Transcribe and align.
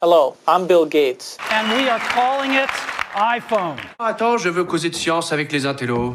Hello, 0.00 0.36
I'm 0.46 0.68
Bill 0.68 0.86
Gates. 0.86 1.36
And 1.50 1.76
we 1.76 1.88
are 1.88 1.98
calling 1.98 2.52
it 2.52 2.70
iPhone. 3.16 3.78
Attends, 3.98 4.38
je 4.38 4.48
veux 4.48 4.62
causer 4.62 4.90
de 4.90 4.94
science 4.94 5.32
avec 5.32 5.50
les 5.50 5.66
intellos. 5.66 6.12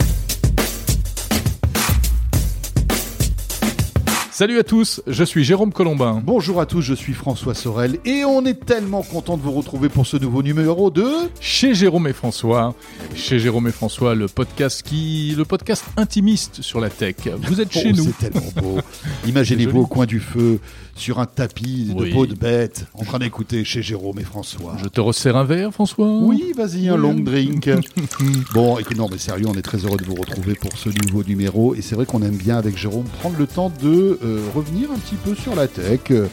Salut 4.36 4.58
à 4.58 4.64
tous, 4.64 5.00
je 5.06 5.24
suis 5.24 5.44
Jérôme 5.44 5.72
Colombin. 5.72 6.20
Bonjour 6.26 6.60
à 6.60 6.66
tous, 6.66 6.82
je 6.82 6.96
suis 6.96 7.14
François 7.14 7.54
Sorel 7.54 8.00
et 8.04 8.26
on 8.26 8.44
est 8.48 8.66
tellement 8.66 9.04
content 9.04 9.38
de 9.38 9.44
vous 9.44 9.52
retrouver 9.52 9.90
pour 9.90 10.08
ce 10.08 10.18
nouveau 10.18 10.42
numéro 10.42 10.90
de 10.90 11.06
Chez 11.40 11.76
Jérôme 11.76 12.08
et 12.08 12.14
François. 12.14 12.74
Chez 13.14 13.38
Jérôme 13.38 13.68
et 13.68 13.72
François, 13.72 14.16
le 14.16 14.28
podcast 14.28 14.82
qui, 14.82 15.36
le 15.38 15.46
podcast 15.46 15.86
intimiste 15.98 16.64
sur 16.64 16.80
la 16.80 16.90
tech. 16.90 17.18
Vous 17.44 17.62
êtes 17.62 17.72
chez 17.72 17.92
Oh, 17.94 17.96
nous. 17.96 18.04
C'est 18.06 18.32
tellement 18.32 18.50
beau. 18.60 18.80
Imaginez-vous 19.28 19.80
au 19.82 19.86
coin 19.86 20.08
du 20.08 20.20
feu, 20.20 20.60
sur 20.96 21.20
un 21.20 21.26
tapis 21.28 21.94
de 21.96 22.02
Oui. 22.02 22.12
peau 22.12 22.26
de 22.26 22.34
bête, 22.34 22.88
en 22.96 23.04
train 23.04 23.20
d'écouter 23.20 23.64
chez 23.64 23.84
Jérôme 23.84 24.18
et 24.20 24.24
François. 24.24 24.78
Je 24.82 24.88
te 24.88 25.00
resserre 25.00 25.38
un 25.38 25.44
verre, 25.44 25.72
François 25.72 26.08
Oui, 26.22 26.54
vas-y, 26.58 26.90
un 26.90 26.98
long 26.98 27.14
drink. 27.14 27.70
bon, 28.56 28.80
écoute, 28.80 28.98
non, 28.98 29.08
mais 29.12 29.20
sérieux, 29.20 29.46
on 29.48 29.54
est 29.56 29.62
très 29.62 29.78
heureux 29.86 29.98
de 29.98 30.06
vous 30.06 30.16
retrouver 30.16 30.56
pour 30.56 30.76
ce 30.76 30.90
nouveau 30.90 31.24
numéro. 31.24 31.76
Et 31.76 31.84
c'est 31.84 31.94
vrai 31.94 32.08
qu'on 32.08 32.24
aime 32.24 32.36
bien, 32.38 32.58
avec 32.58 32.76
Jérôme, 32.80 33.06
prendre 33.20 33.38
le 33.38 33.46
temps 33.46 33.72
de 33.82 34.20
euh, 34.24 34.42
revenir 34.56 34.90
un 34.92 34.96
petit 34.98 35.16
peu 35.16 35.36
sur 35.36 35.56
la 35.56 35.68
tech 35.68 36.00
euh, 36.12 36.28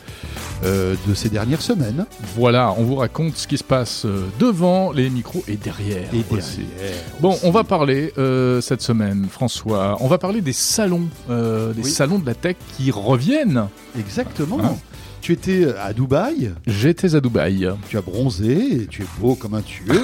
euh, 0.64 0.94
de 1.06 1.14
ces 1.14 1.28
dernières 1.28 1.62
semaines. 1.62 2.06
Voilà, 2.36 2.74
on 2.78 2.82
vous 2.84 2.96
raconte 2.96 3.36
ce 3.36 3.46
qui 3.46 3.58
se 3.58 3.64
passe 3.64 4.06
devant 4.38 4.92
les 4.92 5.10
micros 5.10 5.42
et 5.48 5.56
derrière. 5.56 6.08
Et 6.14 6.18
aussi. 6.30 6.58
derrière 6.78 6.96
Bon, 7.20 7.30
aussi. 7.32 7.40
on 7.44 7.50
va 7.50 7.64
parler 7.64 8.12
cette 8.60 8.82
semaine, 8.82 9.26
François. 9.30 9.96
On 10.00 10.08
va 10.08 10.18
parler 10.18 10.40
des 10.40 10.52
salons, 10.52 11.08
des 11.28 11.82
Oui. 11.82 11.90
salons 11.90 12.18
de 12.18 12.26
la 12.26 12.34
tech 12.34 12.56
qui 12.76 12.90
reviennent. 12.90 13.66
Exactement. 13.98 14.58
Hein 14.62 14.76
Tu 15.20 15.32
étais 15.32 15.66
à 15.78 15.92
Dubaï, 15.92 16.52
J'étais 16.66 17.14
à 17.14 17.20
Dubaï. 17.20 17.68
tu 17.88 17.98
as 17.98 18.02
bronzé, 18.02 18.82
et 18.82 18.86
tu 18.86 19.02
es 19.02 19.06
beau 19.20 19.34
comme 19.34 19.54
un 19.54 19.62
tueur. 19.62 19.98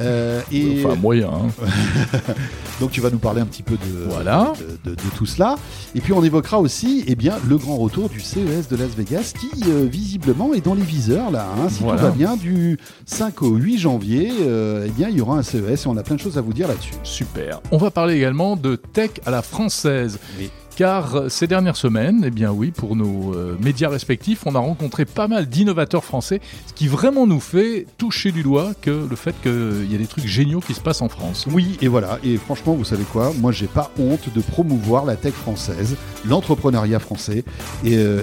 Euh, 0.00 0.40
et 0.52 0.84
Enfin, 0.84 0.94
moyen. 0.96 1.28
hein. 1.28 1.64
donc 2.80 2.90
tu 2.92 3.00
vas 3.00 3.10
nous 3.10 3.18
parler 3.18 3.40
un 3.40 3.46
petit 3.46 3.62
peu 3.62 3.74
de, 3.74 4.04
Voilà. 4.08 4.52
de, 4.84 4.90
de- 4.90 4.94
de 4.94 5.00
tout 5.16 5.26
cela. 5.26 5.56
Et 5.94 6.00
puis 6.00 6.12
on 6.12 6.22
évoquera 6.22 6.58
aussi 6.60 7.04
eh 7.06 7.14
bien, 7.16 7.36
le 7.48 7.56
grand 7.58 7.76
retour 7.76 8.08
du 8.08 8.20
CES 8.20 8.68
de 8.70 8.76
Las 8.76 8.90
Vegas 8.96 9.32
qui 9.38 9.50
euh, 9.68 9.86
visiblement 9.90 10.54
est 10.54 10.64
dans 10.64 10.74
les 10.74 10.82
viseurs 10.82 11.30
là. 11.30 11.46
hein. 11.58 11.68
Si 11.68 11.82
Voilà. 11.82 11.98
tout 12.00 12.04
va 12.06 12.10
bien, 12.12 12.36
du 12.36 12.78
5 13.06 13.42
au 13.42 13.56
8 13.56 13.78
janvier, 13.78 14.30
euh, 14.42 14.84
eh 14.86 14.90
bien, 14.90 15.08
il 15.08 15.16
y 15.16 15.20
aura 15.20 15.36
un 15.38 15.42
CES 15.42 15.84
et 15.84 15.86
on 15.88 15.96
a 15.96 16.02
plein 16.02 16.16
de 16.16 16.20
choses 16.20 16.38
à 16.38 16.40
vous 16.40 16.52
dire 16.52 16.68
là-dessus. 16.68 16.94
Super. 17.02 17.60
On 17.70 17.78
va 17.78 17.90
parler 17.90 18.14
également 18.16 18.56
de 18.56 18.76
tech 18.76 19.10
à 19.26 19.30
la 19.30 19.42
française. 19.42 20.18
Oui. 20.38 20.50
Car 20.78 21.16
euh, 21.16 21.28
ces 21.28 21.48
dernières 21.48 21.74
semaines, 21.74 22.22
eh 22.24 22.30
bien 22.30 22.52
oui, 22.52 22.70
pour 22.70 22.94
nos 22.94 23.34
euh, 23.34 23.56
médias 23.60 23.88
respectifs, 23.88 24.46
on 24.46 24.54
a 24.54 24.60
rencontré 24.60 25.06
pas 25.06 25.26
mal 25.26 25.46
d'innovateurs 25.46 26.04
français, 26.04 26.40
ce 26.68 26.72
qui 26.72 26.86
vraiment 26.86 27.26
nous 27.26 27.40
fait 27.40 27.84
toucher 27.98 28.30
du 28.30 28.44
doigt 28.44 28.74
que 28.80 29.04
le 29.10 29.16
fait 29.16 29.34
qu'il 29.42 29.90
y 29.90 29.96
a 29.96 29.98
des 29.98 30.06
trucs 30.06 30.28
géniaux 30.28 30.60
qui 30.60 30.74
se 30.74 30.80
passent 30.80 31.02
en 31.02 31.08
France. 31.08 31.48
Oui, 31.50 31.76
et 31.80 31.88
voilà. 31.88 32.20
Et 32.22 32.36
franchement, 32.36 32.74
vous 32.74 32.84
savez 32.84 33.02
quoi? 33.02 33.32
Moi, 33.40 33.50
j'ai 33.50 33.66
pas 33.66 33.90
honte 33.98 34.32
de 34.32 34.40
promouvoir 34.40 35.04
la 35.04 35.16
tech 35.16 35.34
française, 35.34 35.96
l'entrepreneuriat 36.24 37.00
français. 37.00 37.42
Et, 37.84 37.96
euh, 37.96 38.22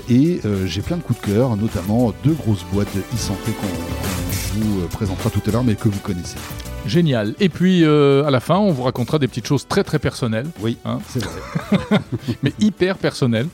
j'ai 0.65 0.81
plein 0.81 0.95
de 0.95 1.01
coups 1.01 1.19
de 1.19 1.25
cœur, 1.25 1.57
notamment 1.57 2.13
deux 2.23 2.35
grosses 2.35 2.65
boîtes 2.71 2.87
e-santé 3.13 3.51
qu'on 3.51 4.61
vous 4.61 4.87
présentera 4.87 5.29
tout 5.29 5.41
à 5.45 5.51
l'heure, 5.51 5.65
mais 5.65 5.75
que 5.75 5.89
vous 5.89 5.99
connaissez. 5.99 6.37
Génial. 6.85 7.33
Et 7.39 7.49
puis 7.49 7.83
euh, 7.83 8.23
à 8.25 8.31
la 8.31 8.39
fin, 8.39 8.57
on 8.57 8.71
vous 8.71 8.83
racontera 8.83 9.19
des 9.19 9.27
petites 9.27 9.47
choses 9.47 9.67
très 9.67 9.83
très 9.83 9.99
personnelles, 9.99 10.47
Oui, 10.59 10.77
Hein 10.85 10.99
c'est 11.09 11.23
vrai. 11.23 11.99
mais 12.43 12.53
hyper 12.59 12.97
personnelles. 12.97 13.47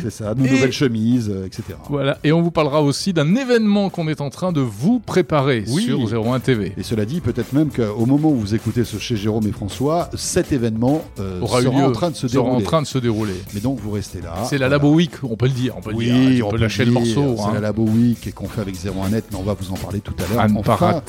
C'est 0.00 0.10
ça. 0.10 0.34
Nos 0.34 0.44
Et- 0.44 0.50
nouvelles 0.50 0.72
chemises, 0.72 1.30
euh, 1.34 1.44
etc. 1.46 1.64
Voilà. 1.90 2.18
Et 2.24 2.32
on 2.32 2.40
vous 2.40 2.50
parlera 2.50 2.82
aussi 2.82 3.12
d'un 3.12 3.34
événement 3.34 3.90
qu'on 3.90 4.08
est 4.08 4.20
en 4.20 4.30
train 4.30 4.52
de 4.52 4.60
vous 4.60 5.00
préparer 5.00 5.64
Oui. 5.68 5.82
sur 5.84 5.98
01 6.08 6.40
TV. 6.40 6.72
Et 6.76 6.82
cela 6.82 7.04
dit, 7.04 7.20
peut-être 7.20 7.52
même 7.52 7.70
qu'au 7.70 8.06
moment 8.06 8.30
où 8.30 8.36
vous 8.36 8.54
écoutez 8.54 8.84
ce 8.84 8.98
chez 8.98 9.16
Jérôme 9.16 9.46
et 9.46 9.52
François, 9.52 10.08
cet 10.14 10.52
événement 10.52 11.04
euh, 11.20 11.40
Aura 11.40 11.60
eu 11.60 11.64
sera 11.64 11.78
lieu, 11.78 11.84
en 11.84 11.92
train 11.92 12.10
de 12.10 12.16
se 12.16 12.28
sera 12.28 12.44
dérouler. 12.44 12.62
en 12.64 12.66
train 12.66 12.82
de 12.82 12.86
se 12.86 12.98
dérouler. 12.98 13.34
Mais 13.54 13.60
donc 13.60 13.78
vous 13.80 13.90
restez 13.90 14.20
là. 14.20 14.34
C'est 14.44 14.56
la 14.58 14.68
Voilà. 14.68 14.76
Labo 14.76 14.94
Week, 14.94 15.12
on 15.22 15.36
peut 15.36 15.46
le 15.46 15.52
dire. 15.52 15.74
On 15.76 15.80
peut 15.80 15.90
le 15.90 15.96
Oui, 15.96 16.06
dire. 16.36 16.46
On 16.46 16.50
peut 16.50 16.56
lâcher 16.58 16.84
le 16.84 16.92
morceau. 16.92 17.34
C'est 17.36 17.42
hein. 17.44 17.50
la 17.54 17.60
Labo 17.60 17.82
Week 17.84 18.26
et 18.26 18.32
qu'on 18.32 18.48
fait 18.48 18.60
avec 18.60 18.76
01net, 18.76 19.24
mais 19.30 19.36
on 19.38 19.42
va 19.42 19.54
vous 19.54 19.70
en 19.72 19.76
parler 19.76 20.00
tout 20.00 20.14
à 20.18 20.32
l'heure. 20.34 20.56
En 20.56 20.62
pas 20.62 20.76
fin 20.76 21.02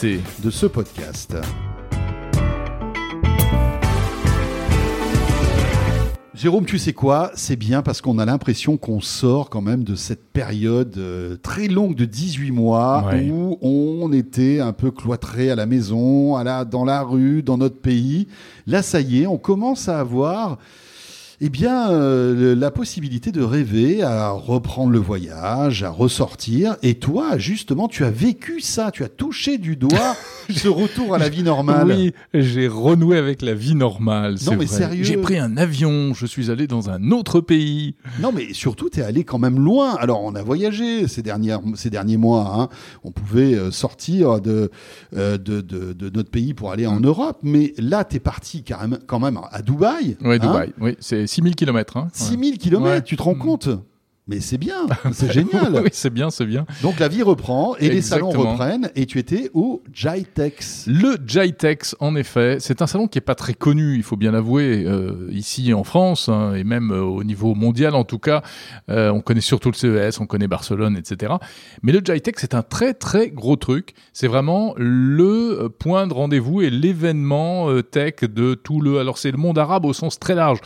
de 0.44 0.50
ce 0.50 0.66
podcast. 0.66 1.35
Jérôme, 6.44 6.66
tu 6.66 6.78
sais 6.78 6.92
quoi? 6.92 7.31
C'est 7.36 7.56
bien 7.56 7.81
parce 7.81 8.02
qu'on 8.02 8.20
a 8.20 8.26
l'impression 8.26 8.76
qu'on 8.76 9.00
sort 9.00 9.50
quand 9.50 9.62
même 9.62 9.86
de 9.86 9.96
cette 9.96 10.26
période 10.34 10.94
euh, 10.98 11.38
très 11.42 11.70
longue 11.70 11.96
de 11.96 12.04
18 12.04 12.52
mois 12.52 13.06
Ouais. 13.08 13.30
où 13.31 13.58
on 13.62 14.12
était 14.12 14.59
un 14.59 14.74
peu 14.74 14.92
cloîtré 14.92 15.52
à 15.52 15.56
la 15.56 15.66
maison, 15.66 16.36
à 16.36 16.44
la, 16.44 16.66
dans 16.66 16.84
la 16.84 17.02
rue, 17.02 17.44
dans 17.44 17.58
notre 17.58 17.78
pays. 17.80 18.28
Là, 18.68 18.82
ça 18.82 19.00
y 19.00 19.22
est, 19.22 19.26
on 19.26 19.38
commence 19.38 19.88
à 19.88 20.02
avoir 20.02 20.58
eh 21.46 21.50
bien, 21.50 21.92
euh, 21.92 22.56
la 22.56 22.72
possibilité 22.72 23.34
de 23.34 23.42
rêver 23.44 24.02
à 24.02 24.30
reprendre 24.31 24.92
le 24.92 24.98
voyage, 25.00 25.84
à 25.84 25.90
ressortir. 25.90 26.78
Et 26.84 26.96
toi, 26.96 27.38
justement, 27.38 27.90
tu 27.90 28.06
as 28.06 28.09
vécu 28.09 28.62
ça, 28.62 28.92
tu 28.92 29.04
as 29.04 29.09
touché 29.09 29.58
du 29.58 29.76
doigt 29.76 30.16
ce 30.50 30.70
retour 30.70 31.14
à 31.16 31.18
la 31.18 31.28
vie 31.28 31.44
normale. 31.44 31.88
Oui, 31.88 32.14
j'ai 32.34 32.70
renoué 32.70 33.18
avec 33.18 33.42
la 33.42 33.53
vie 33.53 33.76
normale. 33.76 34.38
c'est 34.38 34.52
mais 34.52 34.66
vrai. 34.66 34.68
sérieux 34.68 35.03
J'ai 35.03 35.18
pris 35.18 35.38
un 35.38 35.58
avion, 35.58 36.14
je 36.14 36.26
suis 36.26 36.50
allé 36.50 36.66
dans 36.66 36.90
un 36.90 37.12
autre 37.12 37.42
pays. 37.42 37.96
Non, 38.22 38.32
mais 38.34 38.53
surtout, 38.53 38.90
tu 38.90 39.02
es 39.02 39.03
allé 39.03 39.26
quand 39.26 39.40
même 39.40 39.59
loin. 39.59 39.96
Alors, 40.00 40.24
on 40.24 40.36
a 40.36 40.42
voyagé 40.44 41.09
ces, 41.09 41.24
dernières, 41.24 41.59
ces 41.76 41.90
derniers 41.90 42.16
mois. 42.18 42.53
hein. 42.58 42.70
On 43.03 43.12
pouvait 43.12 43.56
euh, 43.56 43.70
sortir 43.70 44.40
de, 44.40 44.72
euh, 45.18 45.38
de, 45.38 45.59
de- 45.59 45.92
de 45.92 46.09
notre 46.09 46.32
pays 46.32 46.53
pour 46.53 46.72
aller 46.72 46.88
en 46.88 47.02
Europe. 47.02 47.40
Mais 47.44 47.74
là, 47.78 48.06
tu 48.06 48.16
es 48.16 48.20
parti 48.22 48.64
quand 48.64 49.20
même 49.20 49.40
à 49.52 49.62
Dubaï. 49.62 50.16
Oui, 50.24 50.36
hein. 50.36 50.38
Dubaï. 50.38 50.74
Oui, 50.80 50.96
c'est 51.02 51.33
6000 51.34 51.56
km. 51.56 51.98
Hein. 51.98 52.08
6000 52.14 52.58
km, 52.58 52.82
Ouais. 52.84 53.02
tu 53.02 53.16
te 53.18 53.24
rends 53.24 53.36
Mm. 53.36 53.40
compte? 53.40 53.70
Mais 54.25 54.39
c'est 54.39 54.57
bien, 54.57 54.88
c'est 55.11 55.34
génial. 55.34 55.81
oui, 55.84 55.89
c'est 55.91 56.09
bien, 56.09 56.29
c'est 56.29 56.45
bien. 56.45 56.66
Donc 56.81 56.97
la 57.00 57.09
vie 57.09 57.23
reprend 57.23 57.75
et 57.75 57.89
les 57.89 58.01
salons 58.01 58.29
reprennent 58.29 58.89
et 58.95 59.06
tu 59.06 59.19
étais 59.19 59.50
au 59.53 59.84
Jitex. 59.94 60.85
Le 60.88 61.17
Jitex, 61.28 61.97
en 62.00 62.16
effet, 62.16 62.56
c'est 62.61 62.81
un 62.81 62.88
salon 62.88 63.07
qui 63.07 63.17
est 63.17 63.22
pas 63.22 63.35
très 63.35 63.53
connu, 63.53 63.95
il 63.95 64.03
faut 64.03 64.16
bien 64.16 64.31
l'avouer, 64.31 64.85
euh, 64.85 65.28
ici 65.31 65.73
en 65.73 65.84
France 65.84 66.29
hein, 66.29 66.53
et 66.53 66.63
même 66.63 66.91
euh, 66.91 67.01
au 67.01 67.25
niveau 67.25 67.53
mondial 67.53 67.95
en 67.95 68.06
tout 68.06 68.17
cas. 68.17 68.44
Euh, 68.89 69.09
on 69.11 69.19
connaît 69.19 69.41
surtout 69.41 69.72
le 69.72 69.75
CES, 69.75 70.22
on 70.22 70.25
connaît 70.25 70.47
Barcelone, 70.47 70.95
etc. 70.95 71.34
Mais 71.81 71.91
le 71.91 72.00
Jitex, 72.00 72.40
c'est 72.40 72.55
un 72.55 72.63
très 72.63 72.94
très 72.94 73.29
gros 73.29 73.57
truc. 73.57 73.94
C'est 74.13 74.28
vraiment 74.28 74.73
le 74.78 75.67
point 75.67 76.07
de 76.07 76.13
rendez-vous 76.13 76.61
et 76.61 76.69
l'événement 76.69 77.67
tech 77.81 78.22
de 78.22 78.53
tout 78.53 78.79
le. 78.79 79.00
Alors 79.00 79.17
c'est 79.17 79.31
le 79.31 79.38
monde 79.38 79.57
arabe 79.57 79.84
au 79.84 79.91
sens 79.91 80.17
très 80.17 80.35
large, 80.35 80.59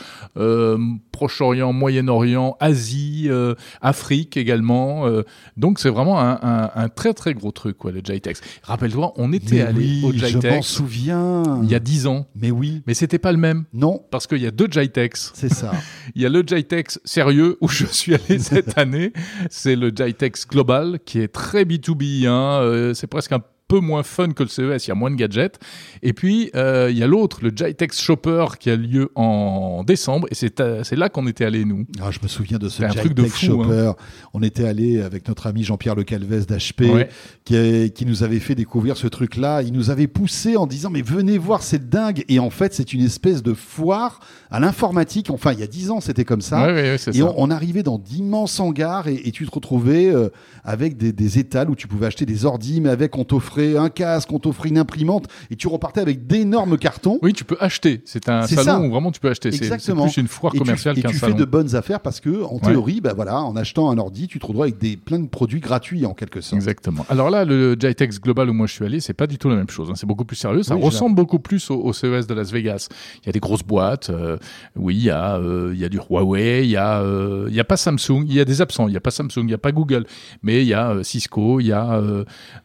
Proche-Orient, 1.10 1.72
Moyen-Orient, 1.72 2.56
Asie, 2.60 3.28
euh, 3.50 3.54
Afrique 3.80 4.36
également. 4.36 5.06
euh, 5.06 5.22
donc 5.56 5.78
c'est 5.78 5.90
vraiment 5.90 6.20
un, 6.20 6.38
un- 6.42 6.70
un 6.74 6.88
très 6.88 7.14
très 7.14 7.34
gros 7.34 7.52
truc, 7.52 7.76
quoi, 7.78 7.92
le 7.92 8.00
Jitex. 8.04 8.40
Rappelle-toi, 8.62 9.12
on 9.16 9.32
était 9.32 9.60
allé 9.62 9.78
oui, 9.78 10.02
au 10.04 10.12
je 10.12 10.20
m'en 10.22 10.28
Jitex 10.28 10.66
souviens. 10.66 11.42
il 11.62 11.70
y 11.70 11.74
a 11.74 11.80
10 11.80 12.06
ans, 12.06 12.26
Mais 12.36 12.50
oui, 12.50 12.82
mais 12.86 12.94
c'était 12.94 13.18
pas 13.18 13.32
le 13.32 13.38
même. 13.38 13.64
non, 13.72 14.02
Parce 14.10 14.26
qu'il 14.26 14.38
y 14.42 14.46
a 14.46 14.50
deux 14.50 14.68
Jitex. 14.70 15.32
c'est 15.34 15.52
ça. 15.52 15.72
Il 16.14 16.22
y 16.22 16.26
a 16.26 16.28
le 16.28 16.42
Jitex 16.46 17.00
sérieux 17.04 17.56
où 17.60 17.68
je 17.68 17.84
suis 17.86 18.14
allé 18.14 18.38
cette 18.38 18.76
année. 18.78 19.12
C'est 19.50 19.76
le 19.76 19.90
Jitex 19.94 20.46
global 20.46 20.98
qui 21.04 21.20
est 21.20 21.28
très 21.28 21.64
B2B. 21.64 22.26
Hein. 22.26 22.60
euh, 22.62 22.94
c'est 22.94 23.06
presque 23.06 23.32
un 23.32 23.40
peu 23.68 23.80
moins 23.80 24.02
fun 24.02 24.32
que 24.32 24.42
le 24.42 24.48
CES, 24.48 24.86
il 24.86 24.88
y 24.88 24.90
a 24.90 24.94
moins 24.94 25.10
de 25.10 25.16
gadgets. 25.16 25.58
Et 26.02 26.12
puis, 26.12 26.50
euh, 26.56 26.88
il 26.90 26.96
y 26.96 27.02
a 27.02 27.06
l'autre, 27.06 27.38
le 27.42 27.52
Jitex 27.54 28.00
Shopper, 28.00 28.46
qui 28.58 28.70
a 28.70 28.76
lieu 28.76 29.10
en 29.14 29.84
décembre. 29.84 30.26
Et 30.30 30.34
c'est 30.34 30.60
euh, 30.60 30.82
là 30.92 31.08
qu'on 31.10 31.26
était 31.26 31.44
allés, 31.44 31.64
nous. 31.64 31.84
Ah, 32.00 32.10
je 32.10 32.18
me 32.22 32.28
souviens 32.28 32.58
de 32.58 32.68
ce 32.68 32.82
un 32.82 32.88
truc 32.88 33.12
de 33.14 33.24
fou, 33.24 33.60
hein. 33.62 33.64
Shopper. 33.64 33.92
On 34.32 34.42
était 34.42 34.66
allé 34.66 35.02
avec 35.02 35.28
notre 35.28 35.46
ami 35.46 35.62
Jean-Pierre 35.64 35.94
Le 35.94 36.04
Calvez 36.04 36.40
d'HP 36.40 36.82
Ouais. 36.88 37.08
qui, 37.44 38.06
nous 38.06 38.22
avait 38.22 38.40
fait 38.40 38.54
découvrir 38.54 38.96
ce 38.96 39.06
truc-là. 39.06 39.62
Il 39.62 39.72
nous 39.74 39.90
avait 39.90 40.06
poussé 40.06 40.56
en 40.56 40.66
disant 40.66 40.88
mais 40.90 41.02
venez 41.02 41.36
voir, 41.36 41.62
c'est 41.62 41.88
dingue. 41.90 42.24
Et 42.28 42.38
en 42.38 42.50
fait, 42.50 42.72
c'est 42.72 42.92
une 42.94 43.02
espèce 43.02 43.42
de 43.42 43.52
foire 43.52 44.20
à 44.50 44.60
l'informatique. 44.60 45.30
Enfin, 45.30 45.52
il 45.52 45.60
y 45.60 45.62
a 45.62 45.66
10 45.66 45.90
ans, 45.90 46.00
c'était 46.00 46.24
comme 46.24 46.40
ça. 46.40 46.66
Ouais, 46.66 46.72
ouais, 46.72 46.94
Et 46.94 46.98
ça. 46.98 47.10
on, 47.22 47.34
on 47.36 47.50
arrivait 47.50 47.82
dans 47.82 47.98
d'immenses 47.98 48.58
hangars 48.60 49.08
et, 49.08 49.20
et 49.28 49.32
tu 49.32 49.46
te 49.46 49.50
retrouvais 49.54 50.06
euh, 50.08 50.30
avec 50.64 50.96
des, 50.96 51.12
des 51.12 51.38
étals 51.38 51.68
où 51.68 51.76
tu 51.76 51.86
pouvais 51.86 52.06
acheter 52.06 52.24
des 52.24 52.44
ordis, 52.46 52.80
mais 52.80 52.88
avec 52.88 53.16
on 53.18 53.24
t'offrait 53.24 53.57
t'offrait 53.58 53.76
un 53.78 53.88
casque, 53.90 54.32
on 54.32 54.38
t'offrait 54.38 54.68
une 54.68 54.78
imprimante, 54.78 55.26
et 55.50 55.56
tu 55.56 55.68
repartais 55.68 56.00
avec 56.00 56.26
d'énormes 56.26 56.78
cartons. 56.78 57.18
Oui, 57.22 57.32
tu 57.32 57.44
peux 57.44 57.56
acheter. 57.60 58.02
C'est 58.04 58.28
un 58.28 58.42
salon 58.46 58.62
ça. 58.64 58.80
où 58.80 58.90
vraiment 58.90 59.10
tu 59.12 59.20
peux 59.20 59.28
acheter. 59.28 59.50
C'est- 59.50 59.58
C'est 59.58 59.64
Exactement. 59.64 60.04
plus 60.04 60.16
une 60.18 60.28
foire 60.28 60.54
Et 60.54 60.58
tu- 60.58 60.64
commerciale 60.64 60.98
et 60.98 61.02
qu'un 61.02 61.08
tu 61.10 61.18
salon. 61.18 61.32
fais 61.34 61.38
de 61.40 61.44
bonnes 61.44 61.74
affaires 61.74 62.00
parce 62.00 62.20
que, 62.20 62.44
en 62.44 62.54
Ouais. 62.54 62.60
théorie, 62.62 63.00
bah 63.00 63.12
voilà, 63.14 63.40
en 63.42 63.56
achetant 63.56 63.90
un 63.90 63.98
ordi, 63.98 64.28
tu 64.28 64.38
te 64.38 64.46
retrouves 64.46 64.62
avec 64.62 64.78
des, 64.78 64.96
plein 64.96 65.18
de 65.18 65.28
produits 65.28 65.60
gratuits 65.60 66.06
en 66.06 66.14
quelque 66.14 66.40
sorte. 66.40 66.54
Exactement. 66.54 67.04
Alors 67.08 67.30
là, 67.30 67.44
le 67.44 67.76
Jitex 67.78 68.20
Global 68.20 68.48
où 68.50 68.52
moi 68.52 68.66
je 68.66 68.72
suis 68.74 68.84
allé, 68.84 69.00
c'est 69.00 69.12
pas 69.14 69.26
du 69.26 69.38
tout 69.38 69.48
la 69.48 69.56
même 69.56 69.68
chose. 69.70 69.88
hein. 69.90 69.94
C'est 69.96 70.06
beaucoup 70.06 70.24
plus 70.24 70.36
sérieux. 70.36 70.62
Ça 70.62 70.76
Oui, 70.76 70.82
ressemble 70.82 71.14
beaucoup 71.16 71.38
plus 71.38 71.70
au, 71.70 71.76
au 71.82 71.92
CES 71.92 72.26
de 72.26 72.34
Las 72.34 72.50
Vegas. 72.52 72.88
Il 73.22 73.26
y 73.26 73.28
a 73.28 73.32
des 73.32 73.40
grosses 73.40 73.62
boîtes. 73.64 74.10
euh, 74.10 74.36
oui, 74.76 74.94
il 74.96 75.02
y 75.04 75.10
a, 75.10 75.36
euh, 75.36 75.70
il 75.74 75.80
y 75.80 75.84
a 75.84 75.88
du 75.88 75.98
Huawei. 75.98 76.64
Il 76.64 76.70
y 76.70 76.76
a, 76.76 77.00
euh, 77.00 77.46
il 77.48 77.54
y 77.54 77.60
a 77.60 77.64
pas 77.64 77.76
Samsung. 77.76 78.24
Il 78.26 78.32
y 78.34 78.40
a 78.40 78.44
des 78.44 78.60
absents. 78.60 78.88
Il 78.88 78.94
y 78.94 78.96
a 78.96 79.00
pas 79.00 79.10
Samsung. 79.10 79.44
Il 79.44 79.50
y 79.50 79.54
a 79.54 79.58
pas 79.58 79.72
Google. 79.72 80.06
Mais 80.42 80.62
il 80.62 80.68
y 80.68 80.74
a 80.74 81.02
Cisco. 81.02 81.60
Il 81.60 81.66
y 81.66 81.72
a 81.72 82.00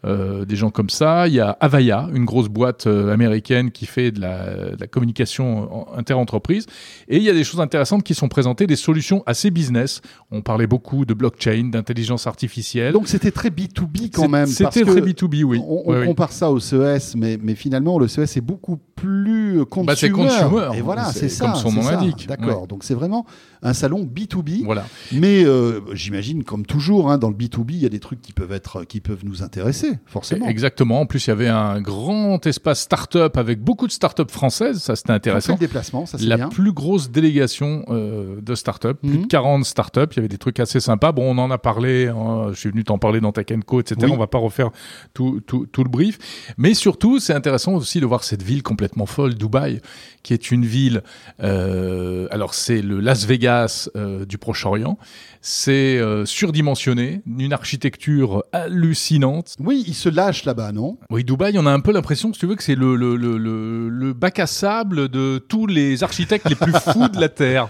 des 0.04 0.56
gens 0.56 0.70
comme 0.70 0.83
ça. 0.90 1.28
Il 1.28 1.34
y 1.34 1.40
a 1.40 1.52
Avaya, 1.60 2.10
une 2.14 2.26
grosse 2.26 2.48
boîte 2.50 2.88
euh, 2.88 3.14
américaine 3.14 3.72
qui 3.72 3.86
fait 3.86 4.12
de 4.12 4.22
la, 4.22 4.72
de 4.72 4.78
la 4.80 4.88
communication 4.88 5.92
en- 5.94 5.98
inter-entreprise. 5.98 6.66
Et 7.08 7.18
il 7.18 7.24
y 7.24 7.30
a 7.30 7.34
des 7.34 7.44
choses 7.44 7.62
intéressantes 7.62 8.04
qui 8.04 8.16
sont 8.16 8.28
présentées, 8.30 8.68
des 8.68 8.76
solutions 8.76 9.24
assez 9.26 9.52
business. 9.52 10.02
On 10.32 10.42
parlait 10.42 10.68
beaucoup 10.68 11.06
de 11.06 11.14
blockchain, 11.14 11.70
d'intelligence 11.72 12.28
artificielle. 12.28 12.94
Donc 12.94 13.08
c'était 13.08 13.32
très 13.32 13.50
B2B 13.50 14.10
quand 14.12 14.30
même. 14.30 14.48
C'était 14.48 14.84
très 14.84 15.02
B2B, 15.02 15.44
oui. 15.44 15.60
On, 15.66 15.84
on 15.86 15.92
Oui, 15.94 15.98
oui. 16.02 16.06
compare 16.08 16.32
ça 16.32 16.50
au 16.52 16.60
CES, 16.60 17.16
mais, 17.16 17.38
mais 17.42 17.56
finalement, 17.56 18.00
le 18.00 18.08
CES 18.08 18.38
est 18.38 18.42
beaucoup 18.42 18.78
plus 18.96 19.66
consumer. 19.66 19.88
Bah, 19.88 19.96
c'est 19.96 20.10
consumer. 20.10 20.70
Et 20.78 20.82
voilà, 20.82 21.06
C'est 21.12 21.30
ça. 21.30 21.46
comme 21.46 21.56
son 21.56 21.72
nom 21.72 21.82
l'indique. 21.90 22.26
D'accord. 22.28 22.68
Donc 22.68 22.84
c'est 22.84 22.94
vraiment 22.94 23.26
un 23.62 23.74
salon 23.74 24.04
B2B. 24.04 24.64
Voilà. 24.64 24.86
Mais 25.12 25.44
euh, 25.46 25.80
j'imagine, 25.94 26.44
comme 26.44 26.66
toujours, 26.66 27.12
hein, 27.12 27.18
dans 27.18 27.30
le 27.30 27.36
B2B, 27.36 27.72
il 27.72 27.78
y 27.84 27.86
a 27.86 27.90
des 27.90 28.00
trucs 28.00 28.22
qui 28.22 28.34
peuvent, 28.34 28.52
être, 28.52 28.84
qui 28.84 29.00
peuvent 29.02 29.24
nous 29.24 29.44
intéresser, 29.44 30.00
forcément. 30.06 30.48
Exactement. 30.48 30.73
En 30.82 31.06
plus, 31.06 31.26
il 31.28 31.30
y 31.30 31.32
avait 31.32 31.48
un 31.48 31.82
grand 31.82 32.46
espace 32.46 32.82
start-up 32.82 33.38
avec 33.38 33.62
beaucoup 33.62 33.88
de 33.88 33.92
start-up 33.92 34.30
françaises. 34.32 34.80
Ça, 34.80 34.96
c'était 34.96 35.12
intéressant. 35.14 35.56
déplacement, 35.56 36.06
ça 36.06 36.18
La 36.22 36.36
bien. 36.38 36.50
plus 36.50 36.72
grosse 36.72 37.10
délégation 37.12 37.86
euh, 37.90 38.40
de 38.42 38.56
start-up, 38.56 39.00
plus 39.02 39.10
Mhm. 39.10 39.22
de 39.24 39.28
40 39.28 39.66
start-up. 39.66 40.14
Il 40.14 40.18
y 40.18 40.20
avait 40.20 40.28
des 40.28 40.38
trucs 40.38 40.60
assez 40.60 40.80
sympas. 40.80 41.12
Bon, 41.12 41.34
on 41.34 41.38
en 41.38 41.52
a 41.52 41.58
parlé. 41.58 42.08
hein, 42.08 42.48
je 42.54 42.60
suis 42.60 42.70
venu 42.70 42.84
t'en 42.84 42.98
parler 42.98 43.20
dans 43.22 43.32
Tech 43.32 43.46
Co, 43.66 43.80
etc. 43.82 43.98
Oui. 44.04 44.12
On 44.14 44.18
va 44.18 44.28
pas 44.28 44.38
refaire 44.38 44.70
tout, 45.14 45.42
tout, 45.46 45.66
tout 45.66 45.84
le 45.84 45.90
brief. 45.90 46.18
Mais 46.58 46.74
surtout, 46.74 47.20
c'est 47.20 47.34
intéressant 47.34 47.74
aussi 47.74 48.00
de 48.00 48.06
voir 48.06 48.24
cette 48.24 48.42
ville 48.44 48.64
complètement 48.64 49.06
folle, 49.06 49.36
Dubaï, 49.36 49.82
qui 50.24 50.34
est 50.34 50.52
une 50.52 50.66
ville. 50.66 51.02
euh, 51.42 52.28
alors, 52.32 52.54
c'est 52.54 52.82
le 52.82 53.00
Las 53.00 53.26
Vegas 53.26 53.90
euh, 53.96 54.26
du 54.26 54.38
Proche-Orient. 54.38 54.98
C'est 55.42 56.00
surdimensionné, 56.26 57.22
une 57.38 57.52
architecture 57.52 58.44
hallucinante. 58.54 59.56
Oui, 59.60 59.84
ils 59.88 59.94
se 59.94 60.08
lâchent 60.08 60.46
là-bas, 60.46 60.63
non 60.72 60.98
Oui, 61.10 61.24
Dubaï, 61.24 61.58
on 61.58 61.66
a 61.66 61.72
un 61.72 61.80
peu 61.80 61.92
l'impression, 61.92 62.32
si 62.34 62.40
tu 62.40 62.46
veux, 62.48 62.56
que 62.56 62.64
c'est 62.64 62.76
le, 62.76 62.96
le, 62.96 63.16
le, 63.16 63.38
le, 63.38 63.90
le 63.90 64.14
bac 64.14 64.40
à 64.40 64.48
sable 64.48 65.10
de 65.10 65.38
tous 65.40 65.68
les 65.68 66.04
architectes 66.04 66.48
les 66.50 66.56
plus 66.56 66.74
fous 66.74 67.10
de 67.10 67.20
la 67.20 67.30
Terre. 67.30 67.68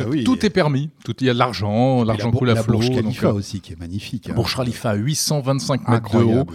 Ah 0.00 0.04
oui. 0.08 0.22
Tout 0.22 0.46
est 0.46 0.50
permis. 0.50 0.90
Tout, 1.04 1.16
il 1.20 1.26
y 1.26 1.30
a 1.30 1.32
de 1.34 1.38
l'argent, 1.38 2.04
l'argent 2.04 2.30
la, 2.30 2.38
coule 2.38 2.50
à 2.50 2.54
la 2.54 2.62
flot. 2.62 2.74
Burj 2.78 2.90
donc, 2.90 2.96
Khalifa 3.02 3.26
euh, 3.28 3.32
aussi, 3.32 3.60
qui 3.60 3.72
est 3.72 3.80
magnifique. 3.80 4.30
hein. 4.30 4.34
Burj 4.34 4.54
Khalifa, 4.54 4.94
825 4.94 5.88
mètres 5.88 6.16
de 6.18 6.22
haut. 6.22 6.46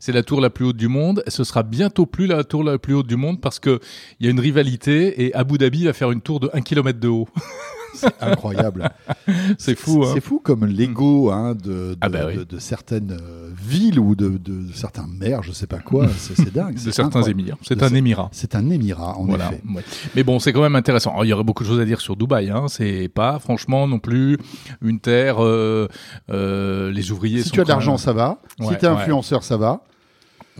C'est 0.00 0.12
la 0.12 0.22
tour 0.22 0.40
la 0.42 0.50
plus 0.50 0.66
haute 0.66 0.76
du 0.76 0.88
monde. 0.88 1.22
Ce 1.26 1.42
sera 1.44 1.62
bientôt 1.62 2.04
plus 2.04 2.26
la 2.26 2.44
tour 2.44 2.62
la 2.62 2.78
plus 2.78 2.92
haute 2.94 3.06
du 3.06 3.16
monde 3.16 3.40
parce 3.40 3.58
que 3.58 3.80
il 4.18 4.26
y 4.26 4.28
a 4.28 4.32
une 4.32 4.40
rivalité 4.40 5.24
et 5.24 5.34
Abu 5.34 5.56
Dhabi 5.56 5.84
va 5.84 5.92
faire 5.94 6.10
une 6.10 6.20
tour 6.20 6.40
de 6.40 6.50
1 6.52 6.60
km 6.60 6.98
de 7.00 7.08
haut. 7.08 7.28
Incroyable. 8.20 8.90
C'est 9.58 9.74
fou, 9.76 10.04
hein. 10.04 10.10
C'est 10.14 10.20
fou 10.20 10.40
comme 10.42 10.64
l'ego 10.66 11.30
hein, 11.30 11.54
de, 11.54 11.60
de, 11.70 11.96
Ah 12.00 12.08
bah 12.08 12.20
oui. 12.28 12.36
de- 12.36 12.44
de 12.44 12.58
certaines 12.58 13.12
euh, 13.12 13.50
villes 13.60 13.98
ou 13.98 14.14
de, 14.14 14.40
certains 14.74 15.06
maires, 15.06 15.42
je 15.42 15.52
sais 15.52 15.66
pas 15.66 15.78
quoi. 15.78 16.06
C'est 16.18 16.36
c'est 16.36 16.52
dingue. 16.52 16.74
De 16.74 16.78
c'est 16.78 16.92
certains 16.92 17.22
émirs. 17.22 17.56
C'est 17.62 17.82
un 17.82 17.94
émirat. 17.94 18.28
C'est 18.32 18.54
un 18.54 18.68
émirat, 18.70 19.16
en 19.16 19.24
Voilà. 19.24 19.48
effet. 19.52 19.62
ouais. 19.74 19.82
Mais 20.14 20.22
bon, 20.22 20.38
c'est 20.38 20.52
quand 20.52 20.62
même 20.62 20.76
intéressant. 20.76 21.10
Alors, 21.10 21.24
il 21.24 21.28
y 21.28 21.32
aurait 21.32 21.44
beaucoup 21.44 21.62
de 21.64 21.68
choses 21.68 21.80
à 21.80 21.84
dire 21.84 22.00
sur 22.00 22.16
Dubaï. 22.16 22.50
Hein. 22.50 22.66
C'est 22.68 23.08
pas, 23.08 23.38
franchement, 23.38 23.86
non 23.86 23.98
plus 23.98 24.38
une 24.82 25.00
terre. 25.00 25.42
euh, 25.44 25.88
euh, 26.30 26.90
les 26.92 27.10
ouvriers. 27.12 27.42
Si 27.42 27.48
sont 27.48 27.54
tu 27.54 27.60
as 27.60 27.64
de 27.64 27.68
l'argent, 27.68 27.96
ça 27.96 28.12
va. 28.12 28.38
Ouais, 28.60 28.66
si 28.68 28.78
tu 28.78 28.84
es 28.84 28.88
ouais. 28.88 28.94
influenceur, 28.94 29.42
ça 29.42 29.56
va. 29.56 29.82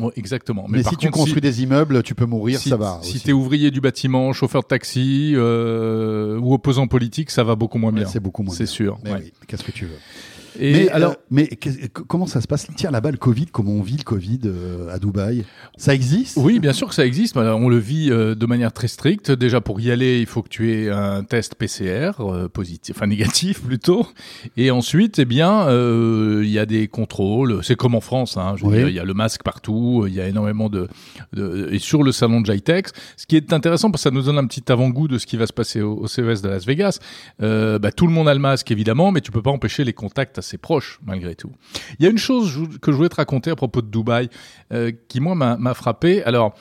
Ouais, 0.01 0.13
exactement. 0.17 0.67
Mais, 0.69 0.83
par 0.83 0.93
si 0.93 0.97
tu 0.97 1.11
construis 1.11 1.41
des 1.41 1.63
immeubles, 1.63 2.03
tu 2.03 2.15
peux 2.15 2.27
mourir, 2.27 2.59
si, 2.59 2.69
ça 2.69 2.77
va. 2.77 2.99
Si 3.03 3.21
tu 3.21 3.31
es 3.31 3.33
ouvrier 3.33 3.71
du 3.71 3.81
bâtiment, 3.81 4.33
chauffeur 4.33 4.63
de 4.63 4.69
taxi 4.69 5.33
euh, 5.35 6.39
ou 6.39 6.55
opposant 6.55 6.87
politique, 6.87 7.31
ça 7.31 7.45
va 7.45 7.55
beaucoup 7.55 7.79
moins 7.79 7.93
bien. 7.93 8.07
c'est 8.07 8.21
beaucoup 8.21 8.43
moins 8.43 8.55
C'est 8.55 8.67
sûr. 8.67 8.99
Mais 9.05 9.13
ouais. 9.13 9.21
oui, 9.25 9.33
qu'est-ce 9.47 9.65
que 9.65 9.73
tu 9.73 9.87
veux? 9.87 9.99
Et 10.59 10.73
mais 10.73 10.89
alors, 10.91 11.13
euh, 11.13 11.15
mais 11.31 11.47
qu'est- 11.47 11.93
que- 11.93 12.03
comment 12.03 12.27
ça 12.27 12.41
se 12.41 12.47
passe? 12.49 12.67
Tiens, 12.77 12.91
là-bas, 12.91 13.11
le 13.11 13.17
Covid, 13.17 13.47
comment 13.47 13.73
on 13.73 13.83
vit 13.83 13.97
le 13.97 14.03
Covid 14.05 14.41
euh, 14.47 14.89
à 14.93 14.99
Dubaï? 14.99 15.45
Ça 15.77 15.95
existe? 15.95 16.37
Oui, 16.37 16.59
bien 16.59 16.73
sûr 16.73 16.89
que 16.89 16.95
ça 16.95 17.07
existe. 17.07 17.37
mais 17.37 17.43
On 17.49 17.69
le 17.69 17.79
vit 17.79 18.11
euh, 18.11 18.35
de 18.35 18.47
manière 18.47 18.73
très 18.73 18.89
stricte. 18.89 19.31
Déjà, 19.31 19.61
pour 19.61 19.81
y 19.81 19.91
aller, 19.91 20.21
il 20.21 20.27
faut 20.27 20.43
que 20.43 20.49
tu 20.49 20.73
aies 20.73 20.91
un 20.91 21.23
test 21.25 21.55
PCR 21.55 22.13
euh, 22.21 22.49
positif, 22.49 22.97
enfin 22.97 23.07
négatif 23.07 23.61
plutôt. 23.67 24.07
Et 24.57 24.71
ensuite, 24.71 25.19
eh 25.19 25.25
bien, 25.25 25.69
euh, 25.69 26.41
il 26.45 26.51
y 26.51 26.59
a 26.59 26.67
des 26.67 26.89
contrôles. 26.89 27.61
C'est 27.63 27.77
comme 27.77 27.95
en 27.95 28.01
France. 28.01 28.37
Hein, 28.37 28.55
Oui. 28.63 28.83
il 28.89 28.95
y 28.95 28.99
a 28.99 29.05
le 29.05 29.15
masque 29.15 29.43
partout. 29.43 30.05
Il 30.09 30.15
y 30.15 30.21
a 30.21 30.27
énormément 30.27 30.69
de, 30.69 30.89
de 31.33 31.69
et 31.71 31.79
sur 31.79 32.03
le 32.03 32.13
salon 32.13 32.41
de 32.41 32.47
Jitex. 32.53 32.93
Ce 33.17 33.27
qui 33.27 33.37
est 33.37 33.53
intéressant 33.53 33.91
parce 33.91 34.03
que 34.03 34.11
ça 34.11 34.15
nous 34.15 34.23
donne 34.23 34.39
un 34.39 34.47
petit 34.47 34.71
avant-goût 34.73 35.09
de 35.09 35.19
ce 35.19 35.27
qui 35.27 35.37
va 35.37 35.47
se 35.47 35.53
passer 35.53 35.81
au, 35.83 35.95
au 35.99 36.07
CES 36.07 36.43
de 36.43 36.49
Las 36.49 36.67
Vegas. 36.67 36.99
Euh, 37.43 37.79
bah, 37.79 37.93
tout 37.93 38.07
le 38.07 38.13
monde 38.13 38.29
a 38.29 38.35
le 38.35 38.41
masque 38.41 38.71
évidemment, 38.71 39.13
mais 39.13 39.21
tu 39.21 39.31
peux 39.31 39.43
pas 39.43 39.51
empêcher 39.51 39.85
les 39.85 39.93
contacts 39.93 40.39
assez 40.41 40.59
proches 40.59 40.99
malgré 41.07 41.35
tout. 41.35 41.53
Il 41.99 42.05
y 42.05 42.09
a 42.09 42.11
une 42.11 42.19
chose 42.19 42.59
que 42.83 42.91
je 42.93 42.97
voulais 42.97 43.09
te 43.09 43.17
raconter 43.17 43.51
à 43.51 43.57
propos 43.57 43.81
de 43.81 43.87
Dubaï 43.89 44.29
euh, 44.73 44.93
qui 45.09 45.21
moi 45.21 45.35
m'a 45.35 45.75
frappé. 45.75 46.23
Alors 46.25 46.55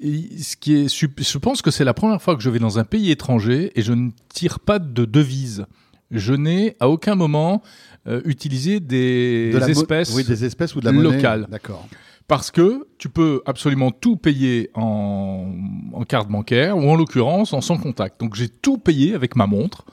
ce 0.00 0.56
qui 0.56 0.74
est, 0.74 0.88
je 0.94 1.38
pense 1.38 1.62
que 1.62 1.70
c'est 1.70 1.84
la 1.84 1.94
première 1.94 2.20
fois 2.22 2.36
que 2.36 2.42
je 2.42 2.50
vais 2.50 2.58
dans 2.60 2.78
un 2.78 2.84
pays 2.84 3.10
étranger 3.10 3.72
et 3.74 3.82
je 3.82 3.92
ne 3.92 4.10
tire 4.28 4.60
pas 4.60 4.78
de 4.78 5.04
devise. 5.04 5.66
Je 6.10 6.34
n'ai 6.34 6.76
à 6.80 6.88
aucun 6.88 7.14
moment 7.16 7.62
euh, 8.06 8.20
utilisé 8.24 8.80
des 8.80 9.50
De 9.52 9.60
espèces 9.68 10.14
Oui, 10.14 10.24
des 10.24 10.44
espèces 10.44 10.74
ou 10.74 10.80
de 10.80 10.84
la 10.86 10.92
monnaie 10.92 11.16
locales. 11.16 11.46
D'accord. 11.50 11.86
parce 12.28 12.50
que 12.50 12.86
tu 12.98 13.08
peux 13.08 13.42
absolument 13.44 13.90
tout 13.90 14.16
payer 14.16 14.70
en, 14.74 15.52
en 15.92 16.04
carte 16.04 16.28
bancaire 16.28 16.76
ou 16.78 16.88
en 16.88 16.94
l'occurrence 16.94 17.52
en 17.52 17.60
sans 17.60 17.76
contact. 17.76 18.20
Donc 18.20 18.36
j'ai 18.36 18.48
tout 18.48 18.78
payé 18.78 19.14
avec 19.14 19.34
ma 19.36 19.46
montre, 19.46 19.84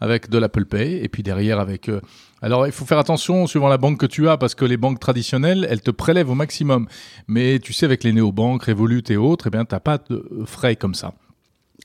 avec 0.00 0.28
de 0.28 0.38
l'Apple 0.38 0.64
Pay 0.64 1.00
et 1.02 1.08
puis 1.08 1.22
derrière 1.22 1.58
avec. 1.60 1.88
euh, 1.88 2.00
alors 2.42 2.66
il 2.66 2.72
faut 2.72 2.84
faire 2.84 2.98
attention 2.98 3.46
suivant 3.46 3.68
la 3.68 3.78
banque 3.78 3.98
que 3.98 4.06
tu 4.06 4.28
as 4.28 4.36
parce 4.36 4.54
que 4.54 4.64
les 4.64 4.76
banques 4.76 5.00
traditionnelles 5.00 5.66
elles 5.70 5.80
te 5.80 5.90
prélèvent 5.90 6.30
au 6.30 6.34
maximum. 6.34 6.86
Mais 7.26 7.58
tu 7.58 7.72
sais 7.72 7.86
avec 7.86 8.04
les 8.04 8.12
néobanques, 8.12 8.64
Revolut 8.64 9.04
et 9.08 9.16
autres, 9.16 9.46
eh 9.48 9.50
bien 9.50 9.64
t'as 9.64 9.80
pas 9.80 9.98
de 9.98 10.42
frais 10.44 10.76
comme 10.76 10.94
ça. 10.94 11.14